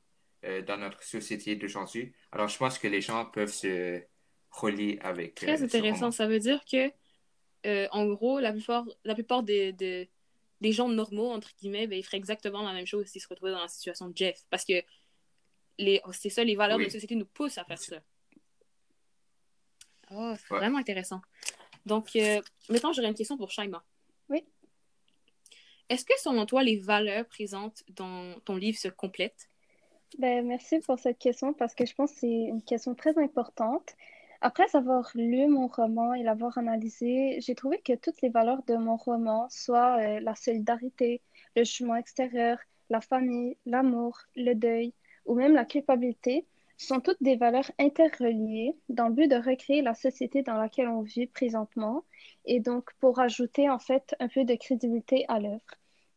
euh, 0.44 0.62
dans 0.62 0.76
notre 0.76 1.02
société 1.02 1.56
d'aujourd'hui. 1.56 2.12
Alors, 2.32 2.48
je 2.48 2.58
pense 2.58 2.78
que 2.78 2.88
les 2.88 3.00
gens 3.00 3.24
peuvent 3.26 3.52
se 3.52 4.02
relier 4.50 4.98
avec 5.02 5.34
Très 5.34 5.62
intéressant. 5.62 6.10
Ça 6.10 6.26
veut 6.26 6.38
dire 6.38 6.64
que, 6.64 6.90
en 7.90 8.06
gros, 8.06 8.38
la 8.38 8.52
plupart, 8.52 8.84
la 9.04 9.14
plupart 9.14 9.42
des, 9.42 9.72
des, 9.72 10.08
des 10.60 10.72
gens 10.72 10.88
normaux, 10.88 11.30
entre 11.30 11.50
guillemets, 11.58 11.86
ben, 11.86 11.98
ils 11.98 12.04
feraient 12.04 12.16
exactement 12.16 12.62
la 12.62 12.72
même 12.72 12.86
chose 12.86 13.06
s'ils 13.06 13.20
se 13.20 13.28
retrouvaient 13.28 13.52
dans 13.52 13.60
la 13.62 13.68
situation 13.68 14.08
de 14.08 14.16
Jeff. 14.16 14.44
Parce 14.50 14.64
que 14.64 14.74
les, 15.78 16.00
c'est 16.12 16.30
ça, 16.30 16.44
les 16.44 16.56
valeurs 16.56 16.78
Oui. 16.78 16.84
de 16.84 16.88
la 16.88 16.92
société 16.92 17.16
nous 17.16 17.26
poussent 17.26 17.58
à 17.58 17.64
faire 17.64 17.78
ça. 17.78 17.96
Oh, 20.10 20.32
c'est 20.36 20.52
Ouais. 20.54 20.58
vraiment 20.60 20.78
intéressant. 20.78 21.20
Donc, 21.84 22.16
euh, 22.16 22.40
maintenant, 22.68 22.92
j'aurais 22.92 23.08
une 23.08 23.14
question 23.14 23.36
pour 23.36 23.50
Shaima. 23.50 23.84
Oui. 24.28 24.44
Est-ce 25.88 26.04
que, 26.04 26.14
selon 26.18 26.46
toi, 26.46 26.62
les 26.62 26.76
valeurs 26.78 27.26
présentes 27.26 27.84
dans 27.88 28.34
ton 28.44 28.56
livre 28.56 28.78
se 28.78 28.88
complètent? 28.88 29.48
Ben, 30.18 30.46
merci 30.46 30.78
pour 30.80 30.98
cette 30.98 31.18
question 31.18 31.52
parce 31.52 31.74
que 31.74 31.84
je 31.86 31.94
pense 31.94 32.12
que 32.12 32.18
c'est 32.20 32.28
une 32.28 32.62
question 32.62 32.94
très 32.94 33.16
importante. 33.18 33.94
Après 34.40 34.66
avoir 34.74 35.10
lu 35.14 35.46
mon 35.46 35.66
roman 35.68 36.14
et 36.14 36.22
l'avoir 36.22 36.58
analysé, 36.58 37.40
j'ai 37.40 37.54
trouvé 37.54 37.78
que 37.80 37.94
toutes 37.94 38.20
les 38.22 38.28
valeurs 38.28 38.62
de 38.64 38.76
mon 38.76 38.96
roman, 38.96 39.48
soit 39.50 39.98
euh, 39.98 40.20
la 40.20 40.34
solidarité, 40.34 41.22
le 41.56 41.64
jugement 41.64 41.96
extérieur, 41.96 42.58
la 42.90 43.00
famille, 43.00 43.56
l'amour, 43.64 44.18
le 44.36 44.54
deuil 44.54 44.92
ou 45.24 45.34
même 45.34 45.54
la 45.54 45.64
culpabilité, 45.64 46.46
sont 46.76 47.00
toutes 47.00 47.22
des 47.22 47.36
valeurs 47.36 47.70
interreliées 47.78 48.76
dans 48.88 49.08
le 49.08 49.14
but 49.14 49.28
de 49.28 49.36
recréer 49.36 49.82
la 49.82 49.94
société 49.94 50.42
dans 50.42 50.56
laquelle 50.58 50.88
on 50.88 51.00
vit 51.00 51.26
présentement 51.26 52.04
et 52.44 52.60
donc 52.60 52.92
pour 53.00 53.18
ajouter 53.18 53.70
en 53.70 53.78
fait 53.78 54.14
un 54.20 54.28
peu 54.28 54.44
de 54.44 54.54
crédibilité 54.54 55.24
à 55.28 55.40
l'œuvre. 55.40 55.60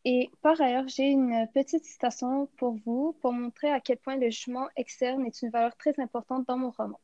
Et 0.04 0.30
par 0.42 0.60
ailleurs, 0.60 0.88
j'ai 0.88 1.08
une 1.08 1.46
petite 1.52 1.84
citation 1.84 2.48
pour 2.56 2.74
vous 2.84 3.16
pour 3.20 3.32
montrer 3.32 3.70
à 3.70 3.80
quel 3.80 3.98
point 3.98 4.16
le 4.16 4.30
jugement 4.30 4.68
externe 4.76 5.26
est 5.26 5.42
une 5.42 5.50
valeur 5.50 5.76
très 5.76 5.98
importante 6.00 6.46
dans 6.46 6.56
mon 6.56 6.70
roman. 6.70 6.98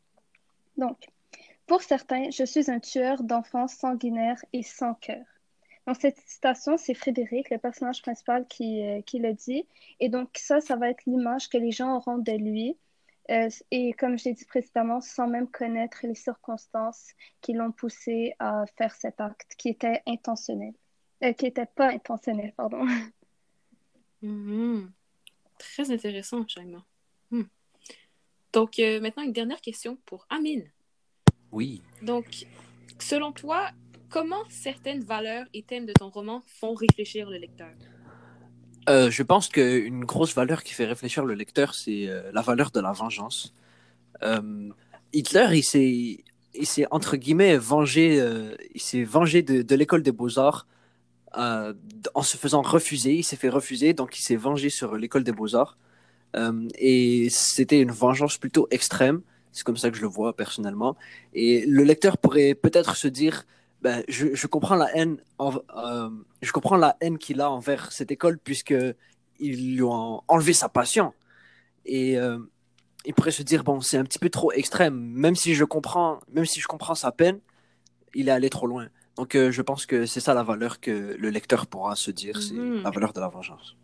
Donc, 0.77 1.07
pour 1.67 1.83
certains, 1.83 2.31
je 2.31 2.45
suis 2.45 2.71
un 2.71 2.81
tueur 2.81 3.23
d'enfants 3.23 3.69
sanguinaire 3.69 4.43
et 4.53 4.63
sans 4.63 4.95
cœur. 4.95 5.25
Donc, 5.87 5.97
cette 6.01 6.19
citation, 6.27 6.77
c'est 6.77 6.95
Frédéric, 6.95 7.51
le 7.51 7.59
personnage 7.59 8.03
principal, 8.03 8.47
qui, 8.49 8.83
euh, 8.83 9.03
qui 9.03 9.19
le 9.19 9.35
dit. 9.35 9.67
Et 10.01 10.09
donc, 10.09 10.31
ça, 10.35 10.61
ça 10.61 10.77
va 10.77 10.91
être 10.91 11.05
l'image 11.07 11.49
que 11.49 11.59
les 11.59 11.71
gens 11.71 11.97
auront 11.97 12.19
de 12.19 12.33
lui. 12.33 12.77
Euh, 13.31 13.49
et 13.71 13.93
comme 13.93 14.19
je 14.19 14.27
l'ai 14.27 14.35
dit 14.35 14.45
précédemment, 14.45 15.01
sans 15.01 15.27
même 15.27 15.51
connaître 15.51 15.99
les 16.05 16.15
circonstances 16.15 17.09
qui 17.41 17.53
l'ont 17.53 17.73
poussé 17.73 18.35
à 18.39 18.65
faire 18.77 18.95
cet 18.95 19.21
acte 19.21 19.55
qui 19.59 19.69
était 19.69 20.03
intentionnel. 20.07 20.75
Euh, 21.25 21.33
qui 21.33 21.47
n'était 21.47 21.67
pas 21.67 21.91
intentionnel, 21.91 22.53
pardon. 22.57 22.87
Mhm. 24.23 24.93
Très 25.59 25.91
intéressant, 25.91 26.47
Shaima. 26.47 26.85
Hmm. 27.31 27.45
Donc, 28.53 28.79
euh, 28.79 29.01
maintenant, 29.01 29.23
une 29.23 29.33
dernière 29.33 29.61
question 29.61 29.97
pour 30.05 30.27
Amine. 30.29 30.71
Oui. 31.53 31.83
Donc, 32.03 32.47
selon 32.99 33.33
toi, 33.33 33.71
comment 34.11 34.45
certaines 34.51 35.03
valeurs 35.03 35.47
et 35.55 35.63
thèmes 35.63 35.87
de 35.87 35.93
ton 35.95 36.11
roman 36.11 36.43
font 36.47 36.75
réfléchir 36.75 37.31
le 37.31 37.39
lecteur? 37.39 37.73
Euh, 38.89 39.11
je 39.11 39.23
pense 39.23 39.49
qu'une 39.49 40.05
grosse 40.05 40.35
valeur 40.35 40.63
qui 40.63 40.73
fait 40.73 40.85
réfléchir 40.85 41.25
le 41.25 41.35
lecteur, 41.35 41.75
c'est 41.75 42.09
euh, 42.09 42.31
la 42.33 42.43
valeur 42.43 42.71
de 42.71 42.81
la 42.81 42.93
vengeance. 42.93 43.53
Euh, 44.23 44.71
Hitler, 45.13 45.47
il 45.53 45.65
s'est, 46.67 46.87
entre 46.91 47.17
guillemets 47.17 47.57
vengé, 47.57 48.23
il 48.75 48.81
s'est 48.81 49.05
vengé 49.05 49.43
de, 49.43 49.75
l'école 49.75 50.03
des 50.03 50.13
beaux-arts 50.13 50.67
en 51.35 52.23
se 52.23 52.37
faisant 52.37 52.63
refuser. 52.63 53.15
Il 53.15 53.25
s'est 53.25 53.37
fait 53.37 53.49
refuser, 53.49 53.93
donc 53.93 54.19
il 54.19 54.23
s'est 54.23 54.37
vengé 54.37 54.71
sur 54.71 54.97
l'école 54.97 55.25
des 55.25 55.33
beaux-arts. 55.33 55.79
Et 56.79 57.29
c'était 57.31 57.81
une 57.81 57.93
vengeance 57.93 58.37
plutôt 58.39 58.69
extrême. 58.71 59.23
C'est 59.53 59.65
comme 59.65 59.77
ça 59.77 59.91
que 59.91 59.97
je 59.97 60.03
le 60.03 60.09
vois 60.09 60.37
personnellement. 60.37 60.97
Et 61.33 61.65
le 61.67 61.83
lecteur 61.85 62.19
pourrait 62.19 62.55
peut-être 62.55 62.97
se 62.97 63.09
dire, 63.09 63.47
ben, 63.87 64.03
je, 64.09 64.27
je 64.35 64.47
comprends 64.55 64.75
la 64.85 64.89
haine, 64.97 65.15
en- 65.39 65.55
euh, 65.77 66.11
je 66.43 66.51
comprends 66.57 66.77
la 66.87 66.93
haine 67.01 67.19
qu'il 67.19 67.41
a 67.41 67.49
envers 67.59 67.93
cette 67.93 68.11
école 68.11 68.37
puisque 68.49 68.75
ils 69.39 69.75
lui 69.77 69.83
ont 69.83 70.23
enlevé 70.35 70.53
sa 70.63 70.69
passion. 70.69 71.13
Et 71.85 72.19
euh, 72.19 72.39
il 73.05 73.15
pourrait 73.15 73.31
se 73.41 73.45
dire 73.45 73.63
bon, 73.69 73.81
c'est 73.81 73.99
un 73.99 74.05
petit 74.05 74.19
peu 74.19 74.31
trop 74.31 74.51
extrême. 74.53 74.97
Même 75.25 75.37
si 75.37 75.55
je 75.55 75.65
comprends, 75.65 76.19
même 76.37 76.47
si 76.53 76.59
je 76.61 76.67
comprends 76.67 76.95
sa 76.97 77.13
peine, 77.13 77.39
il 78.15 78.29
est 78.29 78.33
allé 78.33 78.51
trop 78.51 78.67
loin. 78.67 78.87
Donc 79.17 79.35
euh, 79.35 79.51
je 79.57 79.63
pense 79.63 79.87
que 79.87 80.05
c'est 80.05 80.21
ça 80.27 80.35
la 80.35 80.43
valeur 80.43 80.81
que 80.81 80.97
le 81.25 81.31
lecteur 81.31 81.67
pourra 81.67 81.95
se 81.97 82.11
dire, 82.11 82.37
Mhm. 82.37 82.43
c'est 82.43 82.83
la 82.83 82.91
valeur 82.91 83.13
de 83.13 83.21
la 83.21 83.29
vengeance. 83.29 83.77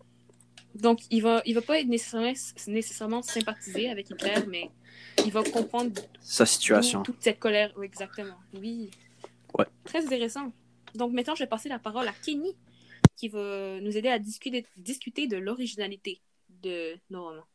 Donc, 0.74 1.00
il 1.10 1.20
va, 1.22 1.42
il 1.44 1.54
va 1.54 1.60
pas 1.60 1.78
être 1.80 1.86
nécessairement, 1.96 2.32
nécessairement 2.66 3.20
sympathiser 3.22 3.90
avec 3.90 4.08
Hitler, 4.10 4.38
mais 4.48 4.70
il 5.26 5.30
va 5.30 5.42
comprendre 5.44 5.92
Sa 6.22 6.46
situation. 6.46 7.02
toute 7.02 7.20
cette 7.20 7.38
colère. 7.38 7.70
Oui, 7.76 7.84
exactement. 7.86 8.38
Oui. 8.58 8.90
Ouais. 9.58 9.66
Très 9.84 10.04
intéressant. 10.04 10.52
Donc, 10.94 11.12
maintenant, 11.12 11.34
je 11.34 11.44
vais 11.44 11.48
passer 11.48 11.68
la 11.68 11.78
parole 11.78 12.08
à 12.08 12.12
Kenny, 12.12 12.56
qui 13.16 13.28
va 13.28 13.80
nous 13.80 13.96
aider 13.96 14.08
à 14.08 14.18
discuter, 14.18 14.66
discuter 14.76 15.26
de 15.26 15.36
l'originalité 15.36 16.20
de 16.48 16.96
nos 17.10 17.24
romans. 17.24 17.46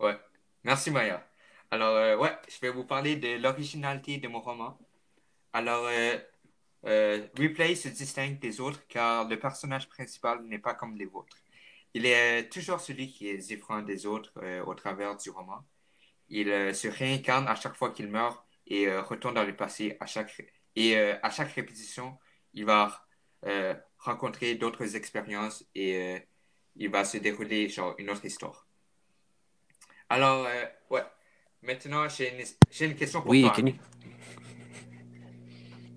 Ouais. 0.00 0.16
Merci, 0.64 0.90
Maya. 0.90 1.26
Alors, 1.70 1.96
euh, 1.96 2.16
ouais, 2.16 2.32
je 2.48 2.58
vais 2.60 2.70
vous 2.70 2.84
parler 2.84 3.16
de 3.16 3.36
l'originalité 3.42 4.18
de 4.18 4.28
mon 4.28 4.40
roman. 4.40 4.78
Alors, 5.52 5.86
euh, 5.86 6.18
euh, 6.86 7.26
Replay 7.38 7.74
se 7.74 7.88
distingue 7.88 8.38
des 8.38 8.60
autres 8.60 8.86
car 8.88 9.28
le 9.28 9.38
personnage 9.38 9.88
principal 9.88 10.42
n'est 10.44 10.58
pas 10.58 10.74
comme 10.74 10.96
les 10.96 11.06
autres. 11.06 11.36
Il 11.94 12.06
est 12.06 12.42
euh, 12.42 12.48
toujours 12.48 12.80
celui 12.80 13.08
qui 13.08 13.28
est 13.28 13.38
différent 13.38 13.82
des 13.82 14.06
autres 14.06 14.32
euh, 14.38 14.64
au 14.64 14.74
travers 14.74 15.16
du 15.16 15.30
roman. 15.30 15.64
Il 16.28 16.48
euh, 16.50 16.72
se 16.72 16.88
réincarne 16.88 17.48
à 17.48 17.54
chaque 17.54 17.74
fois 17.74 17.90
qu'il 17.90 18.08
meurt 18.08 18.44
et 18.68 18.86
euh, 18.86 19.02
retourne 19.02 19.34
dans 19.34 19.44
le 19.44 19.56
passé 19.56 19.96
à 20.00 20.06
chaque 20.06 20.30
et 20.76 20.96
euh, 20.96 21.14
à 21.22 21.30
chaque 21.30 21.52
répétition, 21.52 22.16
il 22.54 22.64
va 22.64 23.04
euh, 23.46 23.74
rencontrer 23.98 24.54
d'autres 24.54 24.94
expériences 24.94 25.64
et 25.74 26.18
il 26.76 26.88
va 26.90 27.04
se 27.04 27.18
dérouler 27.18 27.68
genre 27.68 27.94
une 27.98 28.10
autre 28.10 28.24
histoire. 28.24 28.66
Alors, 30.08 30.46
euh, 30.46 30.64
ouais. 30.90 31.02
Maintenant, 31.62 32.08
j'ai 32.08 32.32
une, 32.32 32.44
j'ai 32.70 32.84
une 32.86 32.94
question 32.94 33.20
pour 33.20 33.30
Oui, 33.30 33.42
toi. 33.42 33.52
Kenny. 33.56 33.74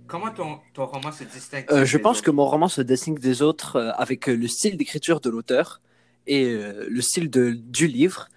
Comment 0.08 0.32
ton, 0.32 0.60
ton 0.74 0.86
roman 0.88 1.12
se 1.12 1.24
distingue 1.24 1.66
Euh, 1.72 1.86
je 1.86 1.98
pense 1.98 2.18
autres? 2.18 2.26
que 2.26 2.32
mon 2.32 2.46
roman 2.46 2.68
se 2.68 2.82
distingue 2.82 3.20
des 3.20 3.42
autres 3.42 3.78
euh, 3.78 3.92
avec 3.94 4.28
le 4.28 4.48
style 4.48 4.76
d'écriture 4.76 5.22
de 5.22 5.30
l'auteur 5.30 5.82
et 6.28 6.46
le 6.54 7.02
style 7.02 7.30
de, 7.32 7.52
du 7.52 7.88
livre. 7.88 8.28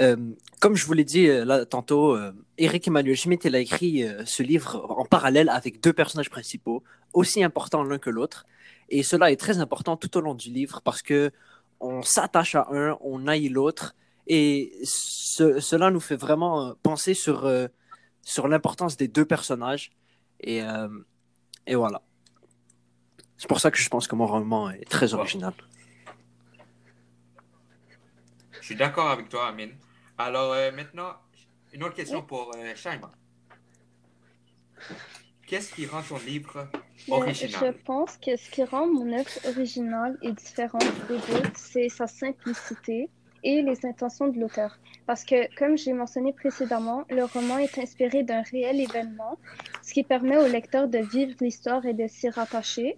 Euh, 0.00 0.16
comme 0.60 0.74
je 0.74 0.86
vous 0.86 0.94
l'ai 0.94 1.04
dit 1.04 1.28
euh, 1.28 1.44
là 1.44 1.66
tantôt, 1.66 2.16
euh, 2.16 2.32
Eric 2.56 2.88
Emmanuel 2.88 3.14
Schmitt 3.16 3.44
il 3.44 3.54
a 3.54 3.58
écrit 3.60 4.04
ce 4.24 4.42
livre 4.42 4.86
en 4.90 5.04
parallèle 5.04 5.48
avec 5.50 5.80
deux 5.82 5.92
personnages 5.92 6.30
principaux, 6.30 6.82
aussi 7.12 7.44
importants 7.44 7.82
l'un 7.82 7.98
que 7.98 8.08
l'autre. 8.10 8.46
Et 8.88 9.02
cela 9.02 9.30
est 9.30 9.36
très 9.36 9.58
important 9.58 9.96
tout 9.96 10.16
au 10.16 10.20
long 10.20 10.34
du 10.34 10.50
livre 10.50 10.80
parce 10.82 11.02
que 11.02 11.30
on 11.80 12.02
s'attache 12.02 12.54
à 12.54 12.68
un, 12.70 12.96
on 13.00 13.26
haït 13.26 13.48
l'autre. 13.48 13.94
Et 14.28 14.72
ce- 14.84 15.58
cela 15.60 15.90
nous 15.90 16.00
fait 16.00 16.16
vraiment 16.16 16.74
penser 16.82 17.12
sur, 17.12 17.44
euh, 17.44 17.66
sur 18.22 18.46
l'importance 18.48 18.96
des 18.96 19.08
deux 19.08 19.24
personnages. 19.24 19.90
Et, 20.40 20.62
euh, 20.62 20.88
et 21.66 21.74
voilà. 21.74 22.00
C'est 23.36 23.48
pour 23.48 23.58
ça 23.60 23.70
que 23.72 23.78
je 23.78 23.88
pense 23.88 24.06
que 24.06 24.14
mon 24.14 24.26
roman 24.26 24.70
est 24.70 24.88
très 24.88 25.12
Wow. 25.12 25.20
Je 28.62 28.66
suis 28.66 28.76
d'accord 28.76 29.10
avec 29.10 29.28
toi, 29.28 29.48
Amine. 29.48 29.72
Alors, 30.16 30.52
euh, 30.52 30.70
maintenant, 30.70 31.14
une 31.72 31.82
autre 31.82 31.94
question 31.94 32.20
Oui. 32.20 32.26
pour 32.28 32.52
euh, 32.56 32.76
Shaima. 32.76 33.10
Qu'est-ce 35.48 35.74
qui 35.74 35.84
rend 35.84 36.00
ton 36.00 36.18
livre 36.18 36.68
original? 37.10 37.74
Je 37.74 37.82
pense 37.82 38.16
que 38.18 38.36
ce 38.36 38.48
qui 38.50 38.62
rend 38.62 38.86
mon 38.86 39.12
œuvre 39.18 39.30
originale 39.48 40.16
et 40.22 40.30
différente 40.30 40.84
des 41.08 41.16
autres, 41.34 41.56
c'est 41.56 41.88
sa 41.88 42.06
simplicité 42.06 43.10
et 43.42 43.62
les 43.62 43.84
intentions 43.84 44.28
de 44.28 44.38
l'auteur. 44.38 44.78
Parce 45.08 45.24
que, 45.24 45.52
comme 45.56 45.76
j'ai 45.76 45.92
mentionné 45.92 46.32
précédemment, 46.32 47.04
le 47.10 47.24
roman 47.24 47.58
est 47.58 47.76
inspiré 47.78 48.22
d'un 48.22 48.42
réel 48.42 48.80
événement, 48.80 49.40
ce 49.82 49.92
qui 49.92 50.04
permet 50.04 50.36
au 50.36 50.46
lecteur 50.46 50.86
de 50.86 50.98
vivre 50.98 51.34
l'histoire 51.40 51.84
et 51.84 51.94
de 51.94 52.06
s'y 52.06 52.28
rattacher. 52.28 52.96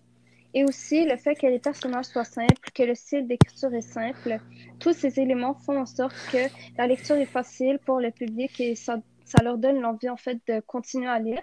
Et 0.57 0.65
aussi 0.65 1.05
le 1.05 1.17
fait 1.17 1.35
que 1.35 1.49
les 1.49 1.59
personnages 1.59 2.07
soient 2.07 2.25
simples, 2.25 2.71
que 2.73 2.85
le 2.85 2.95
style 2.95 3.27
d'écriture 3.27 3.75
est 3.75 3.81
simple, 3.81 4.39
tous 4.79 4.93
ces 4.93 5.19
éléments 5.19 5.55
font 5.55 5.77
en 5.77 5.85
sorte 5.85 6.15
que 6.31 6.47
la 6.79 6.87
lecture 6.87 7.17
est 7.17 7.27
facile 7.27 7.81
pour 7.85 7.99
le 7.99 8.13
public 8.13 8.61
et 8.61 8.77
ça, 8.77 8.99
ça 9.25 9.43
leur 9.43 9.59
donne 9.59 9.81
l'envie 9.81 10.09
en 10.09 10.17
fait 10.17 10.39
de 10.47 10.61
continuer 10.61 11.09
à 11.09 11.19
lire. 11.19 11.43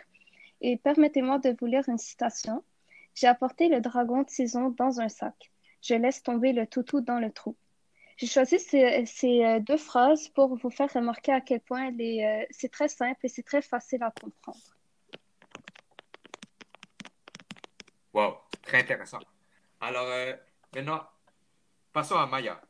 Et 0.62 0.78
permettez-moi 0.78 1.40
de 1.40 1.54
vous 1.60 1.66
lire 1.66 1.84
une 1.90 1.98
citation. 1.98 2.64
J'ai 3.14 3.28
apporté 3.28 3.68
le 3.68 3.82
dragon 3.82 4.24
tison 4.24 4.70
dans 4.70 5.02
un 5.02 5.10
sac. 5.10 5.52
Je 5.82 5.96
laisse 5.96 6.24
tomber 6.24 6.54
le 6.54 6.66
toutou 6.66 7.02
dans 7.02 7.20
le 7.20 7.32
trou. 7.32 7.58
J'ai 8.16 8.28
choisi 8.28 8.60
ces, 8.60 9.06
ces, 9.06 9.44
euh, 9.44 9.60
deux 9.60 9.78
phrases 9.78 10.30
pour 10.30 10.56
vous 10.56 10.70
faire 10.70 10.94
remarquer 10.94 11.34
à 11.34 11.42
quel 11.42 11.60
point 11.60 11.92
euh, 11.92 12.46
c'est 12.52 12.72
très 12.72 12.88
simple 12.88 13.20
et 13.24 13.28
c'est 13.28 13.44
très 13.44 13.64
facile 13.64 14.04
à 14.04 14.12
comprendre. 14.12 14.60
Wow, 18.14 18.41
très 18.62 18.80
intéressant. 18.80 19.20
Alors, 19.80 20.08
euh, 20.08 20.34
maintenant, 20.76 21.08
passons 21.94 22.16
à 22.16 22.28
Maya. 22.28 22.62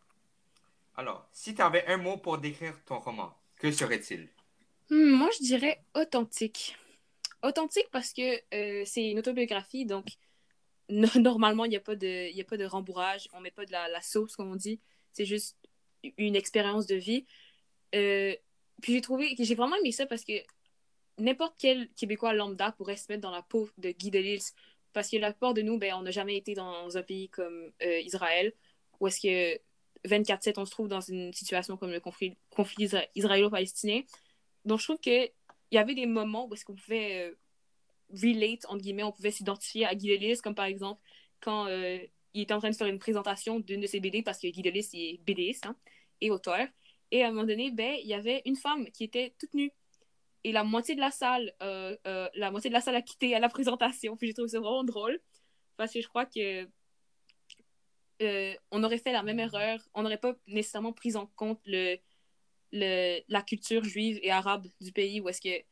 Alors, 0.95 1.27
si 1.32 1.56
tu 1.56 1.62
avais 1.62 1.86
un 1.88 1.97
mot 1.97 2.17
pour 2.17 2.38
décrire 2.38 2.73
ton 2.86 2.99
roman, 2.99 3.34
que 3.58 3.71
serait-il? 3.71 4.30
Hmm, 4.89 5.12
moi, 5.12 5.30
je 5.39 5.43
dirais 5.43 5.84
authentique. 5.95 6.75
Authentique 7.43 7.88
parce 7.91 8.13
que 8.13 8.39
euh, 8.54 8.84
c'est 8.86 9.10
une 9.10 9.19
autobiographie, 9.19 9.86
donc 9.86 10.08
no- 10.89 11.08
normalement, 11.19 11.65
il 11.65 11.69
n'y 11.69 11.75
a, 11.75 11.82
pas 11.82 11.95
de- 11.95 12.39
a 12.39 12.43
pas 12.43 12.58
de 12.58 12.65
rembourrage, 12.65 13.30
on 13.34 13.41
met 13.41 13.51
pas 13.51 13.65
de 13.65 13.71
la, 13.71 14.01
sauce, 14.01 14.36
comme 14.36 14.51
on 14.51 14.56
dit. 14.56 14.80
C'est 15.13 15.25
juste 15.25 15.58
une 16.17 16.36
expérience 16.36 16.88
de 16.88 16.95
vie. 16.95 17.25
Euh, 17.95 18.36
puis 18.82 18.93
j'ai 18.93 19.01
trouvé 19.01 19.36
j'ai 19.38 19.56
vraiment 19.56 19.75
aimé 19.75 19.91
ça 19.91 20.06
parce 20.06 20.23
que 20.23 20.34
n'importe 21.17 21.56
quel 21.58 21.89
Québécois 21.93 22.34
lambda 22.34 22.71
pourrait 22.71 22.97
se 22.97 23.06
mettre 23.10 23.21
dans 23.21 23.32
la 23.32 23.41
peau 23.41 23.69
de 23.77 23.91
Guy 23.91 24.12
Delisle 24.12 24.41
parce 24.93 25.10
que 25.10 25.17
la 25.17 25.32
plupart 25.32 25.54
de 25.54 25.62
nous, 25.62 25.77
ben, 25.77 25.93
on 25.95 26.01
n'a 26.04 26.12
jamais 26.12 26.38
été 26.38 26.54
dans 26.54 26.95
un 26.97 27.04
pays 27.04 27.30
comme 27.30 27.71
euh, 27.84 27.99
Israël 28.01 28.54
où 28.99 29.08
est-ce 29.08 29.19
que 29.19 29.60
24-7, 30.08 30.60
on 30.60 30.65
se 30.65 30.71
trouve 30.71 30.88
dans 30.88 31.01
une 31.01 31.34
situation 31.34 31.77
comme 31.77 31.91
le 31.91 31.99
conflit, 31.99 32.38
conflit 32.49 32.86
isra- 32.86 33.08
israélo-palestinien. 33.15 34.01
Donc, 34.65 34.80
je 34.80 34.86
trouve 34.86 34.99
que 34.99 35.25
il 35.25 35.75
y 35.75 35.77
avait 35.77 35.95
des 35.95 36.06
moments 36.06 36.47
où 36.47 36.54
est-ce 36.54 36.65
qu'on 36.65 36.75
pouvait 36.75 37.30
euh, 37.30 37.36
relate, 38.13 38.65
entre 38.67 38.82
guillemets, 38.82 39.04
on 39.04 39.12
pouvait 39.12 39.32
s'identifier 39.32 39.86
à 39.86 39.95
Guy 39.95 40.08
Delis, 40.10 40.38
comme 40.43 40.56
par 40.56 40.65
exemple 40.65 41.01
quand 41.39 41.65
euh, 41.67 41.97
il 42.34 42.41
était 42.41 42.54
en 42.54 42.60
train 42.60 42.69
de 42.69 42.75
faire 42.75 42.88
une 42.88 42.99
présentation 42.99 43.60
d'une 43.60 43.82
de 43.82 43.88
ses 43.88 43.99
BD, 43.99 44.21
parce 44.21 44.39
que 44.39 44.47
Guy 44.47 44.62
Delis 44.62 44.89
est 44.93 45.21
BDiste 45.23 45.65
hein, 45.65 45.75
et 46.19 46.30
auteur. 46.30 46.67
Et 47.12 47.23
à 47.23 47.27
un 47.27 47.32
moment 47.32 47.47
donné, 47.47 47.71
ben, 47.71 47.95
il 48.01 48.08
y 48.08 48.13
avait 48.13 48.41
une 48.45 48.56
femme 48.56 48.89
qui 48.91 49.04
était 49.04 49.34
toute 49.39 49.54
nue. 49.54 49.71
Et 50.43 50.51
la 50.51 50.63
moitié 50.63 50.95
de 50.95 50.99
la 50.99 51.12
salle, 51.12 51.54
euh, 51.62 51.95
la 52.06 52.51
moitié 52.51 52.69
de 52.69 52.73
la 52.73 52.82
salle 52.82 52.95
a 52.95 53.01
quitté 53.01 53.36
à 53.36 53.39
la 53.39 53.49
présentation. 53.49 54.17
Puis 54.17 54.27
j'ai 54.27 54.34
trouvé 54.34 54.49
ça 54.49 54.60
vraiment 54.60 54.84
drôle. 54.84 55.19
Parce 55.77 55.93
que 55.93 56.01
je 56.01 56.08
crois 56.08 56.25
que 56.25 56.67
on 58.71 58.84
aurait 58.84 58.99
fait 58.99 59.12
la 59.12 59.23
même 59.23 59.39
erreur. 59.39 59.80
On 59.93 60.04
n'aurait 60.04 60.17
pas 60.17 60.36
nécessairement 60.47 60.93
pris 60.93 61.15
en 61.15 61.25
compte 61.25 61.60
le, 61.65 61.97
le, 62.71 63.19
la 63.27 63.41
culture 63.41 63.84
juive 63.84 64.19
et 64.21 64.32
arabe 64.32 64.67
du 64.80 64.91
pays 64.91 65.19
où 65.21 65.30
est-ce 65.30 65.41
que 65.41 65.63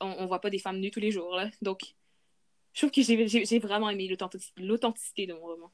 on, 0.00 0.14
on, 0.18 0.26
voit 0.26 0.40
pas 0.40 0.50
des 0.50 0.58
femmes 0.58 0.80
nues 0.80 0.90
tous 0.90 1.00
les 1.00 1.10
jours. 1.10 1.36
Là. 1.36 1.50
Donc, 1.62 1.94
je 2.72 2.80
trouve 2.80 2.90
que 2.90 3.02
j'ai 3.02 3.58
vraiment 3.58 3.88
aimé 3.88 4.14
l'authenticité 4.56 5.26
de 5.26 5.32
mon 5.32 5.40
roman. 5.40 5.70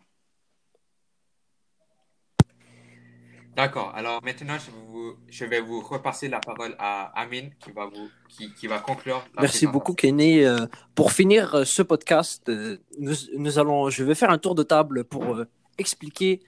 D'accord. 3.54 3.92
Alors 3.94 4.22
maintenant, 4.22 4.56
je, 4.58 4.70
vous, 4.70 5.14
je, 5.28 5.44
vais 5.44 5.60
vous 5.60 5.80
repasser 5.80 6.28
la 6.28 6.40
parole 6.40 6.74
à 6.78 7.12
Amine 7.20 7.50
qui 7.60 7.70
va, 7.70 7.84
vous, 7.84 8.08
qui, 8.28 8.52
qui 8.54 8.66
va 8.66 8.78
conclure. 8.78 9.22
Merci 9.38 9.66
beaucoup, 9.66 9.92
Kenny. 9.92 10.42
Euh, 10.42 10.66
pour 10.94 11.12
finir 11.12 11.54
euh, 11.54 11.64
ce 11.64 11.82
podcast, 11.82 12.48
euh, 12.48 12.78
nous, 12.98 13.12
nous, 13.36 13.58
allons, 13.58 13.90
je 13.90 14.04
vais 14.04 14.14
faire 14.14 14.30
un 14.30 14.38
tour 14.38 14.54
de 14.54 14.62
table 14.62 15.04
pour 15.04 15.42
expliquer 15.78 16.40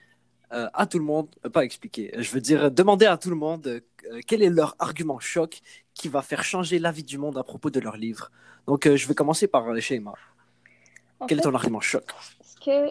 à 0.51 0.85
tout 0.85 0.99
le 0.99 1.03
monde, 1.03 1.27
pas 1.51 1.65
expliquer, 1.65 2.13
je 2.17 2.31
veux 2.31 2.39
dire 2.39 2.71
demander 2.71 3.07
à 3.07 3.17
tout 3.17 3.29
le 3.29 3.35
monde 3.35 3.81
quel 4.25 4.41
est 4.41 4.49
leur 4.49 4.73
argument 4.79 5.19
choc 5.19 5.59
qui 5.93 6.07
va 6.07 6.21
faire 6.21 6.45
changer 6.45 6.79
l'avis 6.79 7.03
du 7.03 7.17
monde 7.17 7.37
à 7.37 7.43
propos 7.43 7.69
de 7.69 7.81
leur 7.81 7.97
livre. 7.97 8.31
Donc, 8.65 8.87
je 8.87 9.07
vais 9.07 9.15
commencer 9.15 9.47
par 9.47 9.65
Shema. 9.81 10.13
Quel 11.27 11.39
est 11.39 11.41
ton 11.41 11.53
argument 11.53 11.81
choc? 11.81 12.05
Ce 12.41 12.55
que 12.63 12.89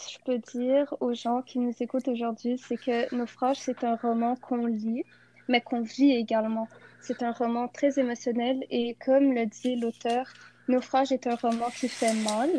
je 0.00 0.18
peux 0.24 0.38
dire 0.38 0.94
aux 1.00 1.14
gens 1.14 1.42
qui 1.42 1.58
nous 1.58 1.74
écoutent 1.80 2.08
aujourd'hui, 2.08 2.58
c'est 2.58 2.76
que 2.76 3.14
Naufrage, 3.14 3.58
c'est 3.58 3.84
un 3.84 3.96
roman 3.96 4.36
qu'on 4.36 4.66
lit, 4.66 5.04
mais 5.48 5.60
qu'on 5.60 5.80
vit 5.80 6.12
également. 6.12 6.68
C'est 7.00 7.22
un 7.22 7.32
roman 7.32 7.68
très 7.68 7.98
émotionnel 7.98 8.64
et 8.70 8.96
comme 9.04 9.32
le 9.32 9.46
dit 9.46 9.76
l'auteur, 9.76 10.26
Naufrage 10.68 11.12
est 11.12 11.26
un 11.26 11.36
roman 11.36 11.68
qui 11.70 11.88
fait 11.88 12.14
mal, 12.14 12.50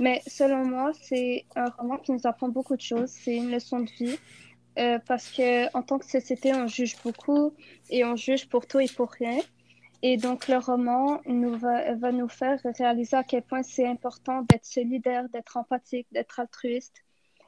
mais 0.00 0.20
selon 0.26 0.64
moi, 0.64 0.92
c'est 1.00 1.44
un 1.54 1.68
roman 1.70 1.96
qui 1.98 2.12
nous 2.12 2.26
apprend 2.26 2.48
beaucoup 2.48 2.76
de 2.76 2.80
choses. 2.80 3.10
C'est 3.10 3.36
une 3.36 3.52
leçon 3.52 3.80
de 3.80 3.90
vie 3.90 4.18
euh, 4.78 4.98
parce 5.06 5.30
que 5.30 5.72
en 5.76 5.82
tant 5.82 5.98
que 5.98 6.06
société, 6.06 6.52
on 6.54 6.66
juge 6.66 6.96
beaucoup 7.04 7.52
et 7.90 8.04
on 8.04 8.16
juge 8.16 8.48
pour 8.48 8.66
tout 8.66 8.80
et 8.80 8.88
pour 8.88 9.10
rien. 9.10 9.38
Et 10.08 10.16
donc, 10.16 10.46
le 10.46 10.58
roman 10.58 11.20
nous 11.26 11.56
va, 11.58 11.96
va 11.96 12.12
nous 12.12 12.28
faire 12.28 12.60
réaliser 12.78 13.16
à 13.16 13.24
quel 13.24 13.42
point 13.42 13.64
c'est 13.64 13.88
important 13.88 14.42
d'être 14.42 14.64
solidaire, 14.64 15.28
d'être 15.30 15.56
empathique, 15.56 16.06
d'être 16.12 16.38
altruiste. 16.38 17.02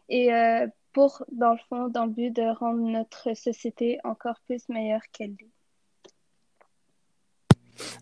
Et 0.09 0.35
euh, 0.35 0.66
pour, 0.92 1.23
dans 1.31 1.53
le 1.53 1.59
fond, 1.68 1.87
dans 1.87 2.07
le 2.07 2.11
but 2.11 2.35
de 2.35 2.42
rendre 2.59 2.81
notre 2.81 3.33
société 3.35 4.01
encore 4.03 4.40
plus 4.47 4.68
meilleure 4.68 5.03
qu'elle 5.12 5.37
est. 5.38 5.53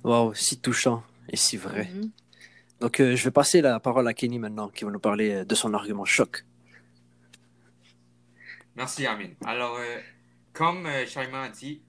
Waouh, 0.03 0.33
si 0.33 0.59
touchant 0.59 1.03
et 1.29 1.37
si 1.37 1.59
vrai. 1.59 1.90
Mm-hmm. 1.92 2.11
Donc, 2.81 3.01
euh, 3.01 3.14
je 3.14 3.25
vais 3.25 3.31
passer 3.31 3.61
la 3.61 3.79
parole 3.79 4.09
à 4.09 4.14
Kenny 4.14 4.38
maintenant, 4.38 4.71
qui 4.71 4.85
va 4.87 4.90
nous 4.90 4.99
parler 4.99 5.35
euh, 5.35 5.45
de 5.45 5.55
son 5.55 5.75
argument 5.75 6.07
choc. 6.07 6.47
Merci, 8.75 9.07
Amine. 9.07 9.35
Alors, 9.45 9.79
comme 10.55 10.88
Shaima 11.07 11.42
a 11.42 11.49
dit, 11.51 11.83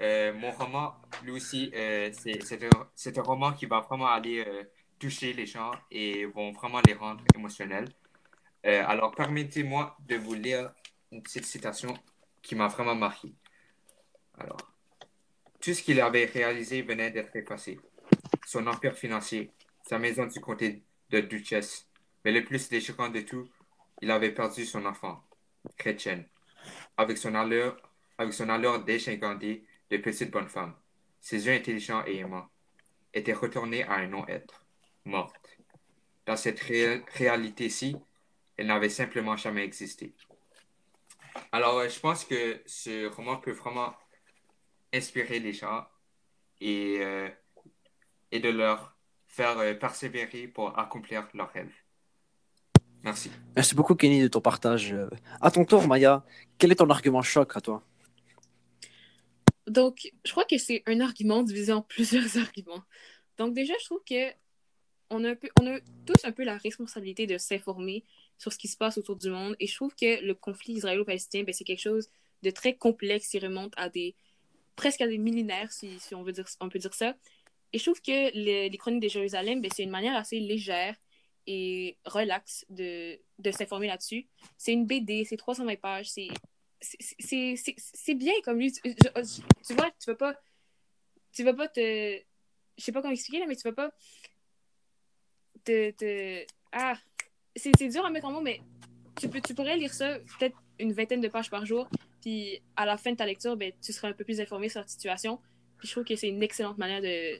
mon 0.00 0.50
roman, 0.52 0.94
lui 1.22 1.32
aussi, 1.32 1.70
euh, 1.74 2.10
c'est 2.12 3.18
un, 3.18 3.22
roman 3.22 3.52
qui 3.52 3.66
va 3.66 3.80
vraiment 3.80 4.08
aller 4.08 4.44
euh, 4.46 4.64
toucher 4.98 5.32
les 5.32 5.46
gens 5.46 5.70
et 5.90 6.26
vont 6.26 6.52
vraiment 6.52 6.80
les 6.86 6.94
rendre 6.94 7.24
émotionnels. 7.34 7.88
alors, 8.64 9.14
permettez-moi 9.14 9.96
de 10.00 10.16
vous 10.16 10.34
lire 10.34 10.72
une 11.12 11.22
petite 11.22 11.44
citation 11.44 11.94
qui 12.42 12.54
m'a 12.56 12.68
vraiment 12.68 12.94
marqué. 12.96 13.32
Alors, 14.38 14.56
tout 15.60 15.72
ce 15.72 15.82
qu'il 15.82 16.00
avait 16.00 16.26
réalisé 16.26 16.82
venait 16.82 17.10
d'être 17.10 17.34
effacé. 17.36 17.78
Son 18.46 18.66
empire 18.66 18.94
financier, 18.96 19.52
sa 19.82 19.98
maison 19.98 20.26
du 20.26 20.40
comté 20.40 20.82
de 21.10 21.20
Duchesse, 21.20 21.86
mais 22.24 22.32
le 22.32 22.44
plus 22.44 22.68
déchirant 22.68 23.08
de 23.08 23.20
tout, 23.20 23.48
il 24.02 24.10
avait 24.10 24.32
perdu 24.32 24.66
son 24.66 24.84
enfant, 24.84 25.22
chrétienne. 25.76 26.26
Avec 26.96 27.18
son 27.18 27.34
allure, 27.34 27.76
avec 28.18 28.32
son 28.32 28.48
allure 28.48 28.84
de 29.90 29.96
petite 29.98 30.30
bonne 30.30 30.48
femme, 30.48 30.74
ses 31.20 31.46
yeux 31.46 31.52
intelligents 31.52 32.04
et 32.06 32.18
aimants, 32.18 32.48
étaient 33.14 33.32
retournés 33.32 33.84
à 33.84 33.94
un 33.94 34.08
non-être, 34.08 34.64
morte. 35.04 35.34
Dans 36.26 36.36
cette 36.36 36.60
réalité-ci, 36.60 37.96
elle 38.56 38.66
n'avait 38.66 38.88
simplement 38.88 39.36
jamais 39.36 39.64
existé. 39.64 40.14
Alors, 41.52 41.78
euh, 41.78 41.88
je 41.88 42.00
pense 42.00 42.24
que 42.24 42.60
ce 42.66 43.06
roman 43.14 43.36
peut 43.36 43.52
vraiment 43.52 43.94
inspirer 44.92 45.38
les 45.38 45.52
gens 45.52 45.84
et, 46.60 46.98
euh, 47.00 47.28
de 48.32 48.48
leur 48.48 48.96
faire 49.26 49.58
euh, 49.58 49.74
persévérer 49.74 50.48
pour 50.48 50.78
accomplir 50.78 51.28
leurs 51.34 51.50
rêves. 51.52 51.72
Merci. 53.02 53.30
Merci 53.54 53.74
beaucoup, 53.74 53.94
Kenny, 53.94 54.20
de 54.20 54.28
ton 54.28 54.40
partage. 54.40 54.96
À 55.40 55.50
ton 55.50 55.64
tour, 55.64 55.86
Maya, 55.86 56.24
quel 56.58 56.72
est 56.72 56.76
ton 56.76 56.90
argument 56.90 57.22
choc 57.22 57.56
à 57.56 57.60
toi? 57.60 57.82
Donc, 59.66 60.12
je 60.24 60.30
crois 60.30 60.44
que 60.44 60.58
c'est 60.58 60.82
un 60.86 61.00
argument 61.00 61.42
divisé 61.42 61.72
en 61.72 61.82
plusieurs 61.94 62.36
arguments. 62.36 62.82
Donc, 63.38 63.54
déjà, 63.54 63.74
je 63.80 63.84
trouve 63.84 64.02
que 64.08 64.32
on 65.10 65.24
a, 65.24 65.34
on 65.60 65.66
a 65.66 65.78
tous 66.04 66.24
un 66.24 66.32
peu 66.32 66.42
la 66.42 66.56
responsabilité 66.56 67.26
de 67.26 67.38
s'informer 67.38 68.04
sur 68.38 68.52
ce 68.52 68.58
qui 68.58 68.68
se 68.68 68.76
passe 68.76 68.98
autour 68.98 69.16
du 69.16 69.30
monde. 69.30 69.54
Et 69.60 69.66
je 69.66 69.74
trouve 69.74 69.94
que 69.94 70.24
le 70.24 70.34
conflit 70.34 70.74
israélo-palestinien, 70.74 71.44
ben, 71.44 71.52
c'est 71.52 71.64
quelque 71.64 71.82
chose 71.82 72.08
de 72.42 72.50
très 72.50 72.74
complexe 72.74 73.28
qui 73.28 73.38
remonte 73.38 73.72
à 73.76 73.88
des 73.88 74.14
presque 74.74 75.00
à 75.00 75.06
des 75.06 75.16
millénaires, 75.16 75.72
si, 75.72 75.98
si 76.00 76.14
on, 76.14 76.22
veut 76.22 76.32
dire, 76.32 76.44
on 76.60 76.68
peut 76.68 76.78
dire 76.78 76.92
ça. 76.92 77.16
Et 77.72 77.78
je 77.78 77.84
trouve 77.84 78.00
que 78.02 78.30
les, 78.34 78.68
les 78.68 78.78
Chroniques 78.78 79.02
de 79.02 79.08
Jérusalem, 79.08 79.60
ben, 79.60 79.70
c'est 79.74 79.84
une 79.84 79.90
manière 79.90 80.16
assez 80.16 80.38
légère 80.38 80.96
et 81.46 81.96
relaxe 82.04 82.66
de, 82.68 83.18
de 83.38 83.50
s'informer 83.50 83.86
là-dessus. 83.86 84.26
C'est 84.58 84.72
une 84.72 84.86
BD, 84.86 85.24
c'est 85.24 85.36
320 85.36 85.80
pages, 85.80 86.10
c'est 86.10 86.28
c'est 86.80 88.14
bien 88.14 88.34
comme 88.44 88.58
lui. 88.58 88.72
Tu, 88.72 88.80
vois, 89.70 89.90
tu 89.98 90.06
vas 90.06 90.14
pas. 90.14 90.34
Tu 91.32 91.44
vas 91.44 91.54
pas 91.54 91.68
te. 91.68 91.80
Je 92.78 92.84
sais 92.84 92.92
pas 92.92 93.00
comment 93.00 93.12
expliquer, 93.12 93.40
là, 93.40 93.46
mais 93.46 93.56
tu 93.56 93.62
vas 93.62 93.72
pas. 93.72 93.90
Te. 95.64 96.44
Ah! 96.72 96.98
C'est 97.54 97.88
dur 97.88 98.04
à 98.04 98.10
mettre 98.10 98.26
en 98.26 98.32
mots, 98.32 98.42
mais 98.42 98.60
tu, 99.18 99.28
peux, 99.28 99.40
tu 99.40 99.54
pourrais 99.54 99.76
lire 99.78 99.92
ça 99.92 100.18
peut-être 100.38 100.56
une 100.78 100.92
vingtaine 100.92 101.22
de 101.22 101.28
pages 101.28 101.48
par 101.48 101.64
jour, 101.64 101.88
puis 102.20 102.60
à 102.76 102.84
la 102.84 102.98
fin 102.98 103.12
de 103.12 103.16
ta 103.16 103.24
lecture, 103.24 103.56
ben, 103.56 103.72
tu 103.80 103.94
seras 103.94 104.08
un 104.08 104.12
peu 104.12 104.24
plus 104.24 104.40
informé 104.40 104.68
sur 104.68 104.82
la 104.82 104.86
situation. 104.86 105.40
Puis 105.78 105.88
je 105.88 105.92
trouve 105.92 106.04
que 106.04 106.16
c'est 106.16 106.28
une 106.28 106.42
excellente 106.42 106.76
manière 106.76 107.00
de, 107.00 107.38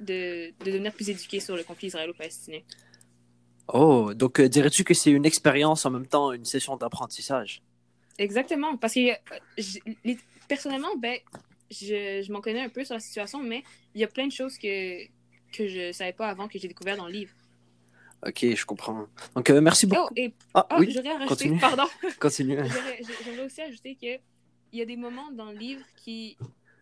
de, 0.00 0.54
de, 0.60 0.64
devenir 0.64 0.92
plus 0.94 1.10
éduqué 1.10 1.40
sur 1.40 1.56
le 1.56 1.62
conflit 1.62 1.88
israélo-palestinien. 1.88 2.60
Oh, 3.68 4.14
donc 4.14 4.40
euh, 4.40 4.48
dirais-tu 4.48 4.82
que 4.82 4.94
c'est 4.94 5.10
une 5.10 5.26
expérience 5.26 5.84
en 5.84 5.90
même 5.90 6.06
temps, 6.06 6.32
une 6.32 6.46
session 6.46 6.76
d'apprentissage? 6.76 7.62
Exactement. 8.18 8.76
Parce 8.76 8.94
que 8.94 9.10
euh, 9.10 10.14
personnellement, 10.48 10.96
ben, 10.96 11.18
je, 11.70 12.22
je 12.26 12.32
m'en 12.32 12.40
connais 12.40 12.62
un 12.62 12.68
peu 12.68 12.84
sur 12.84 12.94
la 12.94 13.00
situation, 13.00 13.42
mais 13.42 13.62
il 13.94 14.00
y 14.00 14.04
a 14.04 14.08
plein 14.08 14.26
de 14.26 14.32
choses 14.32 14.58
que, 14.58 15.04
que 15.52 15.68
je 15.68 15.88
ne 15.88 15.92
savais 15.92 16.12
pas 16.12 16.28
avant 16.28 16.48
que 16.48 16.58
j'ai 16.58 16.68
découvert 16.68 16.96
dans 16.96 17.06
le 17.06 17.12
livre. 17.12 17.32
Ok, 18.26 18.40
je 18.42 18.64
comprends. 18.66 19.06
Donc, 19.34 19.48
euh, 19.48 19.60
merci 19.60 19.86
beaucoup. 19.86 20.08
Oh, 20.10 20.14
et... 20.16 20.32
ah, 20.52 20.66
ah 20.68 20.76
oui, 20.80 20.90
j'aurais 20.90 21.16
rajouté, 21.16 21.52
pardon. 21.60 21.84
Continue. 22.20 22.56
J'aimerais 23.24 23.46
aussi 23.46 23.60
ajouter 23.60 23.94
qu'il 23.94 24.20
y 24.72 24.82
a 24.82 24.84
des 24.84 24.96
moments 24.96 25.30
dans 25.30 25.52
le 25.52 25.56
livre 25.56 25.84
qui, 25.96 26.36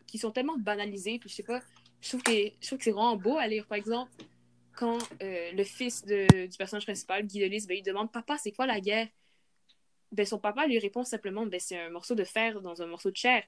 qui 0.06 0.16
sont 0.16 0.30
tellement 0.30 0.56
banalisés, 0.56 1.18
puis 1.18 1.28
je 1.28 1.34
sais 1.34 1.42
pas, 1.42 1.60
je 2.00 2.08
trouve 2.08 2.22
que, 2.22 2.32
je 2.32 2.66
trouve 2.66 2.78
que 2.78 2.84
c'est 2.84 2.90
vraiment 2.90 3.16
beau 3.16 3.36
à 3.36 3.46
lire. 3.46 3.66
Par 3.66 3.76
exemple, 3.76 4.10
quand 4.74 4.98
euh, 5.22 5.52
le 5.52 5.64
fils 5.64 6.04
de, 6.04 6.46
du 6.46 6.56
personnage 6.56 6.86
principal, 6.86 7.26
Guy 7.26 7.40
Delis, 7.40 7.66
ben, 7.68 7.76
il 7.76 7.82
demande 7.82 8.10
Papa, 8.10 8.36
c'est 8.38 8.52
quoi 8.52 8.66
la 8.66 8.80
guerre? 8.80 9.08
Ben, 10.12 10.26
son 10.26 10.38
papa 10.38 10.66
lui 10.66 10.78
répond 10.78 11.04
simplement 11.04 11.46
ben, 11.46 11.60
c'est 11.60 11.78
un 11.78 11.90
morceau 11.90 12.14
de 12.14 12.24
fer 12.24 12.60
dans 12.60 12.82
un 12.82 12.86
morceau 12.86 13.10
de 13.10 13.16
chair. 13.16 13.42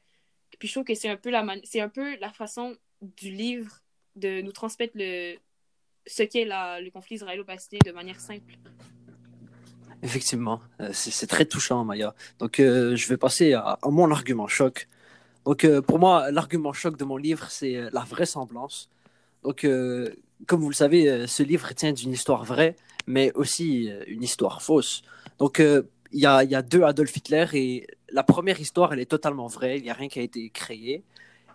Puis 0.59 0.69
je 0.69 0.75
trouve 0.75 0.85
que 0.85 0.95
c'est 0.95 1.09
un 1.09 1.17
peu 1.17 1.31
la 1.31 1.41
un 1.41 1.89
peu 1.89 2.17
la 2.19 2.33
façon 2.33 2.77
du 3.03 3.31
livre 3.31 3.81
de 4.17 4.41
nous 4.41 4.53
transmettre 4.53 4.95
le 4.97 5.37
ce 6.07 6.23
qu'est 6.23 6.47
le 6.47 6.91
conflit 6.91 7.17
israélo-palestinien 7.17 7.81
de 7.85 7.93
manière 7.93 8.19
simple. 8.19 8.55
Effectivement, 10.03 10.61
euh, 10.81 10.91
c'est 10.93 11.27
très 11.27 11.45
touchant, 11.45 11.85
Maya. 11.85 12.15
Donc, 12.39 12.61
euh, 12.61 12.95
je 12.95 13.09
vais 13.09 13.17
passer 13.17 13.55
à, 13.55 13.79
mon 13.85 14.11
argument 14.11 14.47
choc. 14.47 14.89
Donc, 15.45 15.65
euh, 15.65 15.83
pour 15.83 15.99
moi, 15.99 16.31
l'argument 16.31 16.73
choc 16.73 16.97
de 16.97 17.05
mon 17.05 17.17
livre, 17.17 17.51
c'est 17.51 17.91
la 17.93 18.05
vraisemblance. 18.05 18.91
Donc, 19.43 19.67
comme 20.47 20.61
vous 20.61 20.69
le 20.69 20.75
savez, 20.75 21.27
ce 21.27 21.43
livre 21.43 21.73
tient 21.75 21.93
d'une 21.93 22.13
histoire 22.13 22.45
vraie, 22.45 22.77
mais 23.07 23.33
aussi 23.35 23.91
une 24.07 24.23
histoire 24.23 24.63
fausse. 24.63 25.03
Donc, 25.39 25.63
il 26.13 26.21
y 26.21 26.27
a, 26.27 26.63
deux 26.63 26.83
Adolf 26.83 27.17
Hitler 27.17 27.47
et 27.53 27.87
la 28.11 28.23
première 28.23 28.61
histoire, 28.61 28.93
elle 28.93 29.01
est 29.01 29.11
totalement 29.11 29.47
vraie. 29.47 29.79
Il 29.79 29.83
n'y 29.83 29.91
a 29.91 29.95
rien 29.95 30.09
qui 30.09 30.19
a 30.19 30.23
été 30.23 30.49
créé. 30.51 31.03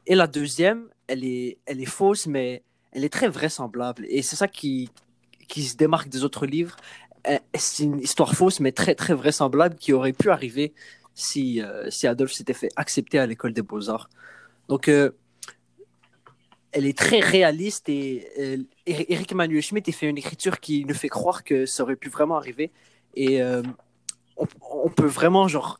Et 0.05 0.15
la 0.15 0.27
deuxième, 0.27 0.87
elle 1.07 1.23
est, 1.23 1.57
elle 1.65 1.81
est 1.81 1.85
fausse, 1.85 2.27
mais 2.27 2.63
elle 2.91 3.03
est 3.03 3.13
très 3.13 3.27
vraisemblable. 3.27 4.05
Et 4.09 4.21
c'est 4.21 4.35
ça 4.35 4.47
qui, 4.47 4.89
qui 5.47 5.63
se 5.63 5.75
démarque 5.75 6.09
des 6.09 6.23
autres 6.23 6.45
livres. 6.45 6.75
Euh, 7.27 7.39
C'est 7.55 7.83
une 7.83 7.99
histoire 7.99 8.35
fausse, 8.35 8.59
mais 8.59 8.71
très, 8.71 8.95
très 8.95 9.13
vraisemblable 9.13 9.75
qui 9.75 9.93
aurait 9.93 10.13
pu 10.13 10.29
arriver 10.29 10.73
si, 11.15 11.61
euh, 11.61 11.89
si 11.89 12.07
Adolphe 12.07 12.33
s'était 12.33 12.53
fait 12.53 12.69
accepter 12.75 13.19
à 13.19 13.25
l'école 13.25 13.53
des 13.53 13.61
beaux-arts. 13.61 14.09
Donc, 14.67 14.87
euh, 14.87 15.11
elle 16.71 16.85
est 16.85 16.97
très 16.97 17.19
réaliste 17.19 17.87
et 17.87 18.27
Eric 18.87 19.31
Emmanuel 19.31 19.61
Schmitt 19.61 19.87
il 19.87 19.93
fait 19.93 20.07
une 20.07 20.17
écriture 20.17 20.59
qui 20.59 20.85
nous 20.85 20.95
fait 20.95 21.07
croire 21.07 21.43
que 21.43 21.67
ça 21.67 21.83
aurait 21.83 21.95
pu 21.95 22.09
vraiment 22.09 22.35
arriver. 22.35 22.71
Et 23.15 23.39
on, 24.37 24.89
peut 24.89 25.05
vraiment, 25.05 25.47
genre, 25.47 25.79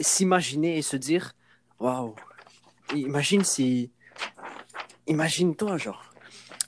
s'imaginer 0.00 0.78
et 0.78 0.82
se 0.82 0.96
dire 0.96 1.32
Waouh, 1.78 2.14
imagine 2.94 3.44
si. 3.44 3.90
Imagine-toi, 5.06 5.76
genre. 5.78 6.12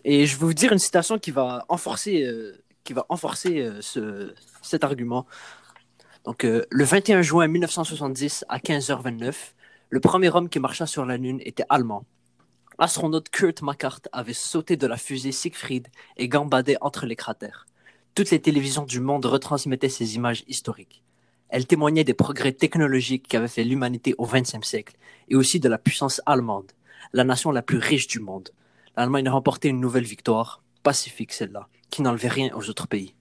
Et 0.05 0.27
je 0.27 0.37
vais 0.37 0.47
vous 0.47 0.55
dire 0.55 0.73
une 0.73 0.79
citation 0.79 1.19
qui 1.19 1.31
va 1.31 1.65
renforcer, 1.69 2.23
euh, 2.23 2.63
qui 2.85 2.93
va 2.93 3.07
euh, 3.11 3.79
ce, 3.81 4.35
cet 4.61 4.85
argument. 4.85 5.27
Donc, 6.25 6.45
euh, 6.45 6.65
le 6.71 6.85
21 6.85 7.23
juin 7.23 7.47
1970, 7.47 8.45
à 8.49 8.59
15h29, 8.59 9.35
le 9.91 10.01
premier 10.01 10.31
homme 10.31 10.49
qui 10.49 10.59
marcha 10.59 10.87
sur 10.87 11.07
la 11.07 11.17
Lune 11.17 11.41
était 11.45 11.65
allemand. 11.69 12.05
L'astronaute 12.79 13.29
Kurt 13.29 13.63
Mackart 13.63 14.01
avait 14.11 14.33
sauté 14.33 14.77
de 14.77 14.87
la 14.89 14.97
fusée 14.97 15.31
Siegfried 15.31 15.87
et 16.17 16.29
gambadé 16.29 16.77
entre 16.81 17.07
les 17.07 17.15
cratères. 17.15 17.67
Toutes 18.17 18.31
les 18.31 18.41
télévisions 18.41 18.85
du 18.85 19.01
monde 19.01 19.25
retransmettaient 19.27 19.89
ces 19.89 20.17
images 20.17 20.43
historiques. 20.49 21.04
Elles 21.49 21.67
témoignaient 21.67 22.05
des 22.05 22.15
progrès 22.15 22.53
technologiques 22.53 23.29
qui 23.29 23.37
avaient 23.37 23.49
fait 23.49 23.65
l'humanité 23.65 24.15
au 24.19 24.27
XXe 24.27 24.67
siècle 24.67 24.97
et 25.29 25.37
aussi 25.37 25.61
de 25.61 25.69
la 25.69 25.79
puissance 25.79 26.21
allemande, 26.27 26.73
la 27.13 27.25
nation 27.25 27.51
la 27.51 27.63
plus 27.63 27.79
riche 27.79 28.07
du 28.07 28.21
monde. 28.21 28.51
L'Allemagne 28.97 29.29
a 29.29 29.33
remporté 29.33 29.69
une 29.69 29.81
nouvelle 29.81 30.05
victoire, 30.05 30.63
pacifique 30.83 31.33
celle-là, 31.33 31.69
qui 31.91 32.03
n'enlevait 32.03 32.29
rien 32.29 32.51
aux 32.55 32.69
autres 32.69 32.89
pays. 32.89 33.15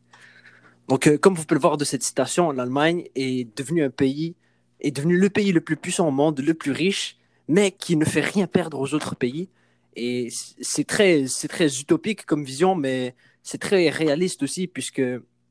Donc, 0.87 1.07
euh, 1.07 1.17
comme 1.17 1.35
vous 1.35 1.45
pouvez 1.45 1.55
le 1.55 1.61
voir 1.61 1.77
de 1.77 1.85
cette 1.85 2.03
citation, 2.03 2.51
l'Allemagne 2.51 3.07
est 3.15 3.55
devenue 3.57 3.83
un 3.83 3.89
pays, 3.89 4.35
est 4.81 4.91
devenu 4.91 5.17
le 5.17 5.29
pays 5.29 5.51
le 5.51 5.61
plus 5.61 5.77
puissant 5.77 6.07
au 6.07 6.11
monde, 6.11 6.39
le 6.39 6.53
plus 6.53 6.71
riche, 6.71 7.17
mais 7.47 7.71
qui 7.71 7.95
ne 7.95 8.05
fait 8.05 8.21
rien 8.21 8.47
perdre 8.47 8.79
aux 8.79 8.93
autres 8.93 9.15
pays. 9.15 9.49
Et 9.95 10.29
c'est 10.61 10.85
très, 10.85 11.27
c'est 11.27 11.47
très 11.47 11.79
utopique 11.79 12.25
comme 12.25 12.43
vision, 12.43 12.75
mais 12.75 13.15
c'est 13.43 13.59
très 13.59 13.89
réaliste 13.89 14.43
aussi, 14.43 14.67
puisque 14.67 15.01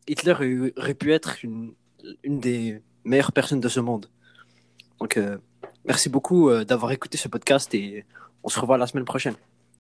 Hitler 0.07 0.73
aurait 0.77 0.95
pu 0.95 1.13
être 1.13 1.45
une, 1.45 1.73
une 2.23 2.41
des 2.41 2.83
meilleures 3.05 3.33
personnes 3.33 3.61
de 3.61 3.69
ce 3.69 3.81
monde. 3.81 4.07
Donc, 5.01 5.17
euh, 5.17 5.39
merci 5.85 6.09
beaucoup 6.09 6.49
euh, 6.49 6.65
d'avoir 6.65 6.93
écouté 6.93 7.19
ce 7.19 7.29
podcast 7.29 7.75
et 7.75 8.05
on 8.45 8.49
se 8.49 8.59
revoit 8.61 8.79
la 8.79 8.87
semaine 8.87 9.05
prochaine. 9.05 9.35